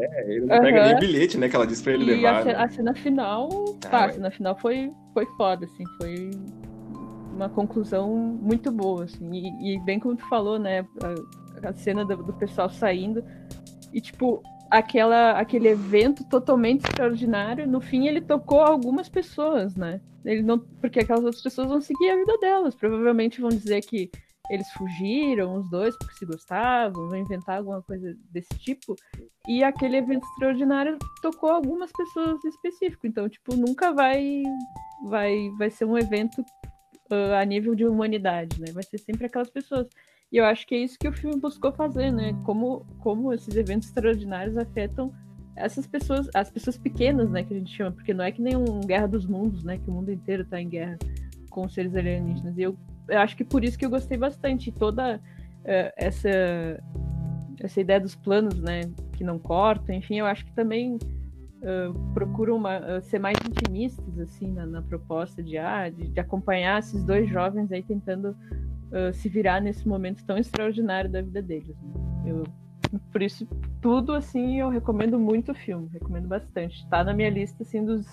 É, 0.00 0.30
ele 0.30 0.46
não 0.46 0.56
uhum. 0.56 0.62
pega 0.62 0.84
nem 0.86 0.94
o 0.94 0.98
bilhete, 0.98 1.38
né? 1.38 1.48
Que 1.48 1.56
ela 1.56 1.66
disse 1.66 1.82
pra 1.82 1.92
ele 1.92 2.04
e 2.04 2.06
levar. 2.16 2.48
A, 2.48 2.64
a 2.64 2.68
cena 2.68 2.94
final. 2.94 3.48
Ah, 3.84 3.88
tá, 3.88 4.04
a 4.06 4.12
cena 4.12 4.30
final 4.30 4.56
foi, 4.56 4.90
foi 5.12 5.26
foda, 5.36 5.66
assim, 5.66 5.84
foi 5.98 6.30
uma 7.34 7.48
conclusão 7.48 8.14
muito 8.14 8.70
boa, 8.70 9.04
assim. 9.04 9.30
E, 9.32 9.74
e 9.74 9.80
bem 9.80 9.98
como 9.98 10.16
tu 10.16 10.26
falou, 10.28 10.58
né? 10.58 10.86
A, 11.02 11.68
a 11.68 11.72
cena 11.72 12.04
do, 12.04 12.16
do, 12.22 12.32
pessoal 12.32 12.70
saindo. 12.70 13.24
E, 13.92 14.00
tipo, 14.00 14.42
aquela, 14.70 15.32
aquele 15.32 15.68
evento 15.68 16.24
totalmente 16.24 16.84
extraordinário, 16.84 17.68
no 17.68 17.80
fim 17.80 18.06
ele 18.06 18.20
tocou 18.20 18.60
algumas 18.60 19.08
pessoas, 19.08 19.76
né? 19.76 20.00
Ele 20.24 20.42
não, 20.42 20.58
porque 20.58 21.00
aquelas 21.00 21.24
outras 21.24 21.42
pessoas 21.42 21.68
vão 21.68 21.80
seguir 21.80 22.10
a 22.10 22.16
vida 22.16 22.38
delas. 22.38 22.74
Provavelmente 22.74 23.40
vão 23.40 23.50
dizer 23.50 23.80
que 23.82 24.10
eles 24.50 24.70
fugiram, 24.72 25.54
os 25.56 25.68
dois, 25.70 25.96
porque 25.96 26.14
se 26.14 26.26
gostavam, 26.26 27.08
vão 27.08 27.18
inventar 27.18 27.58
alguma 27.58 27.82
coisa 27.82 28.16
desse 28.30 28.54
tipo. 28.58 28.94
E 29.48 29.62
aquele 29.62 29.96
evento 29.96 30.26
extraordinário 30.26 30.98
tocou 31.20 31.50
algumas 31.50 31.92
pessoas 31.92 32.44
em 32.44 32.48
específico. 32.48 33.06
Então, 33.06 33.28
tipo, 33.28 33.54
nunca 33.56 33.92
vai 33.92 34.42
vai 35.08 35.50
vai 35.58 35.70
ser 35.70 35.84
um 35.84 35.96
evento 35.96 36.40
uh, 37.10 37.34
a 37.40 37.44
nível 37.44 37.74
de 37.74 37.86
humanidade, 37.86 38.60
né? 38.60 38.72
Vai 38.72 38.82
ser 38.82 38.98
sempre 38.98 39.26
aquelas 39.26 39.50
pessoas. 39.50 39.88
E 40.30 40.38
eu 40.38 40.44
acho 40.44 40.66
que 40.66 40.74
é 40.74 40.78
isso 40.78 40.98
que 40.98 41.08
o 41.08 41.12
filme 41.12 41.38
buscou 41.38 41.72
fazer, 41.72 42.10
né? 42.10 42.32
Como 42.44 42.84
como 42.98 43.32
esses 43.32 43.54
eventos 43.56 43.88
extraordinários 43.88 44.56
afetam 44.56 45.12
essas 45.54 45.86
pessoas, 45.86 46.28
as 46.34 46.50
pessoas 46.50 46.78
pequenas, 46.78 47.30
né, 47.30 47.44
que 47.44 47.52
a 47.52 47.58
gente 47.58 47.74
chama, 47.76 47.92
porque 47.92 48.14
não 48.14 48.24
é 48.24 48.32
que 48.32 48.40
nem 48.40 48.56
um 48.56 48.80
Guerra 48.80 49.06
dos 49.06 49.26
Mundos, 49.26 49.62
né, 49.62 49.76
que 49.76 49.90
o 49.90 49.92
mundo 49.92 50.10
inteiro 50.10 50.46
tá 50.46 50.58
em 50.58 50.68
guerra 50.68 50.98
com 51.50 51.66
os 51.66 51.74
seres 51.74 51.94
alienígenas. 51.94 52.56
E 52.56 52.62
eu 52.62 52.76
eu 53.08 53.18
acho 53.18 53.36
que 53.36 53.44
por 53.44 53.64
isso 53.64 53.78
que 53.78 53.84
eu 53.84 53.90
gostei 53.90 54.16
bastante. 54.16 54.70
Toda 54.72 55.16
uh, 55.16 55.92
essa, 55.96 56.28
essa 57.60 57.80
ideia 57.80 58.00
dos 58.00 58.14
planos, 58.14 58.60
né, 58.60 58.82
que 59.12 59.24
não 59.24 59.38
cortam, 59.38 59.94
enfim, 59.94 60.18
eu 60.18 60.26
acho 60.26 60.44
que 60.44 60.52
também 60.52 60.96
uh, 60.96 62.12
procuram 62.14 62.60
uh, 62.60 63.02
ser 63.02 63.18
mais 63.18 63.36
intimistas, 63.46 64.18
assim, 64.18 64.52
na, 64.52 64.66
na 64.66 64.82
proposta 64.82 65.42
de, 65.42 65.58
ah, 65.58 65.88
de, 65.88 66.08
de, 66.08 66.20
acompanhar 66.20 66.78
esses 66.78 67.04
dois 67.04 67.28
jovens 67.28 67.70
aí 67.72 67.82
tentando 67.82 68.36
se 69.14 69.26
virar 69.26 69.58
nesse 69.58 69.88
momento 69.88 70.22
tão 70.22 70.36
extraordinário 70.36 71.10
da 71.10 71.22
vida 71.22 71.40
deles. 71.40 71.74
Né? 71.80 72.30
Eu, 72.30 72.44
por 73.10 73.22
isso, 73.22 73.48
tudo, 73.80 74.12
assim, 74.12 74.60
eu 74.60 74.68
recomendo 74.68 75.18
muito 75.18 75.52
o 75.52 75.54
filme, 75.54 75.88
recomendo 75.90 76.28
bastante. 76.28 76.86
Tá 76.90 77.02
na 77.02 77.14
minha 77.14 77.30
lista, 77.30 77.62
assim, 77.62 77.82
dos 77.82 78.06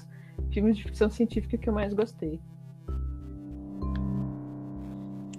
filmes 0.51 0.77
de 0.77 0.83
ficção 0.83 1.09
científica 1.09 1.57
que 1.57 1.67
eu 1.67 1.73
mais 1.73 1.93
gostei. 1.93 2.39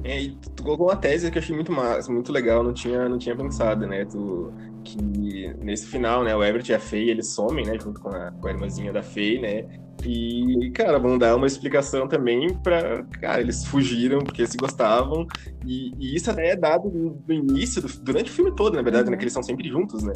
É, 0.02 0.22
e 0.22 0.30
tu 0.56 0.62
colocou 0.62 0.88
uma 0.88 0.96
tese 0.96 1.30
que 1.30 1.38
eu 1.38 1.42
achei 1.42 1.54
muito 1.54 1.72
massa, 1.72 2.10
muito 2.10 2.32
legal, 2.32 2.62
não 2.62 2.72
tinha, 2.72 3.08
não 3.08 3.18
tinha 3.18 3.36
pensado, 3.36 3.86
né? 3.86 4.04
Tu, 4.04 4.52
que 4.84 5.54
nesse 5.62 5.86
final, 5.86 6.24
né, 6.24 6.34
o 6.34 6.42
Everett 6.42 6.72
e 6.72 6.74
a 6.74 6.80
Faye, 6.80 7.10
eles 7.10 7.28
somem, 7.28 7.66
né, 7.66 7.78
junto 7.78 8.00
com 8.00 8.08
a, 8.08 8.30
com 8.30 8.48
a 8.48 8.50
irmãzinha 8.50 8.92
da 8.92 9.02
Faye, 9.02 9.38
né? 9.38 9.80
E, 10.04 10.70
cara, 10.74 10.98
vão 10.98 11.18
dar 11.18 11.36
uma 11.36 11.46
explicação 11.46 12.08
também 12.08 12.54
pra. 12.62 13.04
Cara, 13.20 13.40
eles 13.40 13.64
fugiram 13.66 14.20
porque 14.20 14.46
se 14.46 14.56
gostavam. 14.56 15.26
E, 15.66 15.92
e 15.98 16.16
isso 16.16 16.30
até 16.30 16.50
é 16.50 16.56
dado 16.56 16.88
no, 16.88 17.22
no 17.26 17.34
início, 17.34 17.82
do, 17.82 17.88
durante 18.02 18.30
o 18.30 18.34
filme 18.34 18.54
todo, 18.54 18.74
na 18.74 18.82
verdade, 18.82 19.10
né? 19.10 19.16
Que 19.16 19.24
eles 19.24 19.32
são 19.32 19.42
sempre 19.42 19.68
juntos, 19.68 20.02
né? 20.02 20.12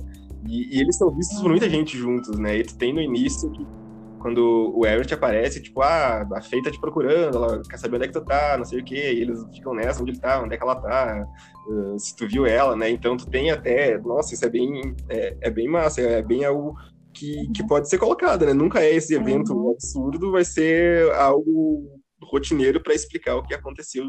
E, 0.48 0.76
e 0.76 0.80
eles 0.80 0.96
são 0.96 1.10
vistos 1.10 1.40
por 1.40 1.50
muita 1.50 1.68
gente 1.68 1.96
juntos, 1.98 2.38
né? 2.38 2.58
E 2.58 2.64
tu 2.64 2.76
tem 2.76 2.94
no 2.94 3.00
início 3.00 3.50
que 3.50 3.66
quando 4.24 4.72
o 4.74 4.86
Everett 4.86 5.12
aparece, 5.12 5.60
tipo, 5.60 5.82
ah, 5.82 6.26
a 6.32 6.40
Faye 6.40 6.62
tá 6.62 6.70
te 6.70 6.80
procurando, 6.80 7.36
ela 7.36 7.62
quer 7.68 7.76
saber 7.76 7.96
onde 7.96 8.04
é 8.06 8.08
que 8.08 8.14
tu 8.14 8.24
tá, 8.24 8.56
não 8.56 8.64
sei 8.64 8.80
o 8.80 8.82
quê, 8.82 9.12
e 9.12 9.20
eles 9.20 9.38
ficam 9.54 9.74
nessa, 9.74 10.00
onde 10.00 10.12
ele 10.12 10.18
tá, 10.18 10.42
onde 10.42 10.54
é 10.54 10.56
que 10.56 10.62
ela 10.62 10.76
tá, 10.76 11.26
uh, 11.68 11.98
se 11.98 12.16
tu 12.16 12.26
viu 12.26 12.46
ela, 12.46 12.74
né? 12.74 12.88
Então 12.88 13.18
tu 13.18 13.28
tem 13.28 13.50
até, 13.50 13.98
nossa, 13.98 14.32
isso 14.32 14.42
é 14.42 14.48
bem, 14.48 14.96
é, 15.10 15.36
é 15.42 15.50
bem 15.50 15.68
massa, 15.68 16.00
é 16.00 16.22
bem 16.22 16.42
algo 16.42 16.74
que, 17.12 17.50
que 17.54 17.66
pode 17.66 17.86
ser 17.86 17.98
colocado, 17.98 18.46
né? 18.46 18.54
Nunca 18.54 18.80
é 18.80 18.94
esse 18.94 19.14
evento 19.14 19.52
uhum. 19.52 19.72
absurdo, 19.72 20.32
vai 20.32 20.42
ser 20.42 21.12
algo 21.16 21.86
rotineiro 22.22 22.82
para 22.82 22.94
explicar 22.94 23.36
o 23.36 23.42
que 23.42 23.52
aconteceu, 23.52 24.06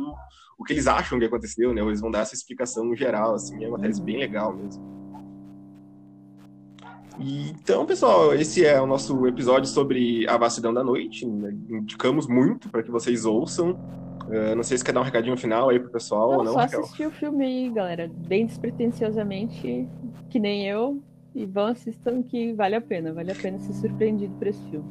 o 0.58 0.64
que 0.64 0.72
eles 0.72 0.88
acham 0.88 1.20
que 1.20 1.26
aconteceu, 1.26 1.74
né? 1.74 1.82
Eles 1.82 2.00
vão 2.00 2.10
dar 2.10 2.20
essa 2.20 2.36
explicação 2.36 2.96
geral, 2.96 3.34
assim, 3.34 3.62
é 3.62 3.68
uma 3.68 3.82
tese 3.82 4.02
bem 4.02 4.18
legal 4.18 4.56
mesmo. 4.56 5.05
Então, 7.20 7.86
pessoal, 7.86 8.34
esse 8.34 8.66
é 8.66 8.80
o 8.80 8.86
nosso 8.86 9.26
episódio 9.26 9.70
sobre 9.70 10.28
a 10.28 10.38
vastidão 10.38 10.74
da 10.74 10.84
noite. 10.84 11.26
Indicamos 11.26 12.28
muito 12.28 12.70
para 12.70 12.84
que 12.84 12.92
vocês 12.92 13.26
ouçam. 13.26 13.72
Uh, 14.26 14.56
não 14.56 14.64
sei 14.64 14.78
se 14.78 14.84
quer 14.84 14.92
dar 14.92 15.02
um 15.02 15.04
recadinho 15.04 15.38
final 15.38 15.70
aí 15.70 15.80
pro 15.80 15.90
pessoal 15.90 16.32
não, 16.32 16.38
ou 16.40 16.44
não. 16.44 16.54
Só 16.54 16.60
Raquel. 16.60 16.80
assistir 16.82 17.08
o 17.08 17.12
filme 17.12 17.46
aí, 17.46 17.70
galera. 17.70 18.12
Bem 18.28 18.46
despretensiosamente, 18.46 19.88
que 20.30 20.40
nem 20.40 20.68
eu. 20.68 21.02
E 21.34 21.46
vão 21.46 21.68
assistam 21.68 22.22
que 22.22 22.54
vale 22.54 22.76
a 22.76 22.82
pena. 22.82 23.14
Vale 23.14 23.32
a 23.32 23.36
pena 23.36 23.60
ser 23.60 23.74
surpreendido 23.74 24.34
por 24.36 24.48
esse 24.48 24.62
filme. 24.70 24.86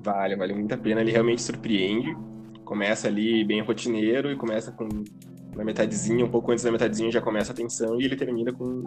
Vale, 0.00 0.36
vale 0.36 0.54
muito 0.54 0.72
a 0.72 0.78
pena. 0.78 1.00
Ele 1.00 1.10
realmente 1.10 1.42
surpreende. 1.42 2.16
Começa 2.64 3.08
ali 3.08 3.44
bem 3.44 3.60
rotineiro 3.60 4.30
e 4.30 4.36
começa 4.36 4.72
com 4.72 4.88
na 5.56 5.64
metadezinha, 5.64 6.24
um 6.24 6.30
pouco 6.30 6.50
antes 6.50 6.64
da 6.64 6.72
metadezinha 6.72 7.10
já 7.10 7.20
começa 7.20 7.52
a 7.52 7.54
tensão 7.54 8.00
e 8.00 8.04
ele 8.04 8.16
termina 8.16 8.52
com 8.52 8.84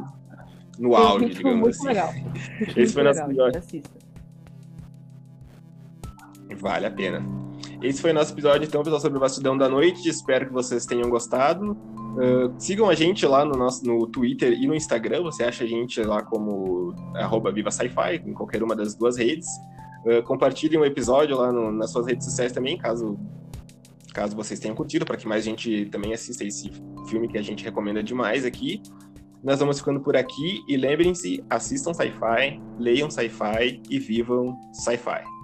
no 0.78 0.96
auge, 0.96 1.30
digamos 1.30 1.60
muito 1.60 1.76
assim. 1.76 1.88
Legal. 1.88 2.14
Esse 2.76 2.94
foi 2.94 3.02
o 3.02 3.06
nosso 3.06 3.22
episódio. 3.22 3.62
Vale 6.60 6.86
a 6.86 6.92
pena. 6.92 7.26
Esse 7.82 8.02
foi 8.02 8.12
o 8.12 8.14
nosso 8.14 8.34
episódio, 8.34 8.68
então, 8.68 8.82
pessoal, 8.82 9.02
sobre 9.02 9.18
o 9.18 9.22
Bastidão 9.22 9.58
da 9.58 9.70
Noite. 9.70 10.10
Espero 10.10 10.48
que 10.48 10.54
vocês 10.54 10.86
tenham 10.86 11.10
gostado. 11.10 11.72
Uh, 11.72 12.54
sigam 12.58 12.90
a 12.90 12.96
gente 12.96 13.26
lá 13.26 13.46
no 13.46 13.56
nosso 13.56 13.86
no 13.86 14.08
Twitter 14.08 14.54
e 14.54 14.66
no 14.66 14.74
Instagram. 14.74 15.22
Você 15.24 15.44
acha 15.44 15.64
a 15.64 15.68
gente 15.68 16.02
lá 16.02 16.24
como 16.24 16.96
arroba 17.16 17.52
Viva 17.52 17.70
Sci-Fi, 17.70 18.24
em 18.26 18.34
qualquer 18.34 18.64
uma 18.64 18.76
das 18.76 18.96
duas 18.96 19.18
redes. 19.18 19.48
Uh, 20.06 20.24
compartilhem 20.24 20.80
o 20.80 20.86
episódio 20.86 21.38
lá 21.38 21.52
no, 21.52 21.72
nas 21.72 21.92
suas 21.92 22.08
redes 22.08 22.26
sociais 22.26 22.52
também, 22.52 22.78
caso 22.78 23.20
caso 24.18 24.36
vocês 24.36 24.60
tenham 24.60 24.76
curtido, 24.76 25.06
para 25.06 25.16
que 25.16 25.28
mais 25.28 25.44
gente 25.44 25.86
também 25.92 26.12
assista 26.12 26.44
esse 26.44 26.72
filme 27.08 27.28
que 27.28 27.38
a 27.38 27.42
gente 27.42 27.64
recomenda 27.64 28.02
demais 28.02 28.46
aqui. 28.46 28.82
Nós 29.44 29.60
vamos 29.60 29.78
ficando 29.78 30.00
por 30.00 30.18
aqui 30.18 30.60
e 30.68 30.76
lembrem-se, 30.76 31.44
assistam 31.48 31.94
sci-fi, 31.94 32.60
leiam 32.80 33.12
sci-fi 33.12 33.80
e 33.88 34.00
vivam 34.00 34.58
sci-fi. 34.74 35.37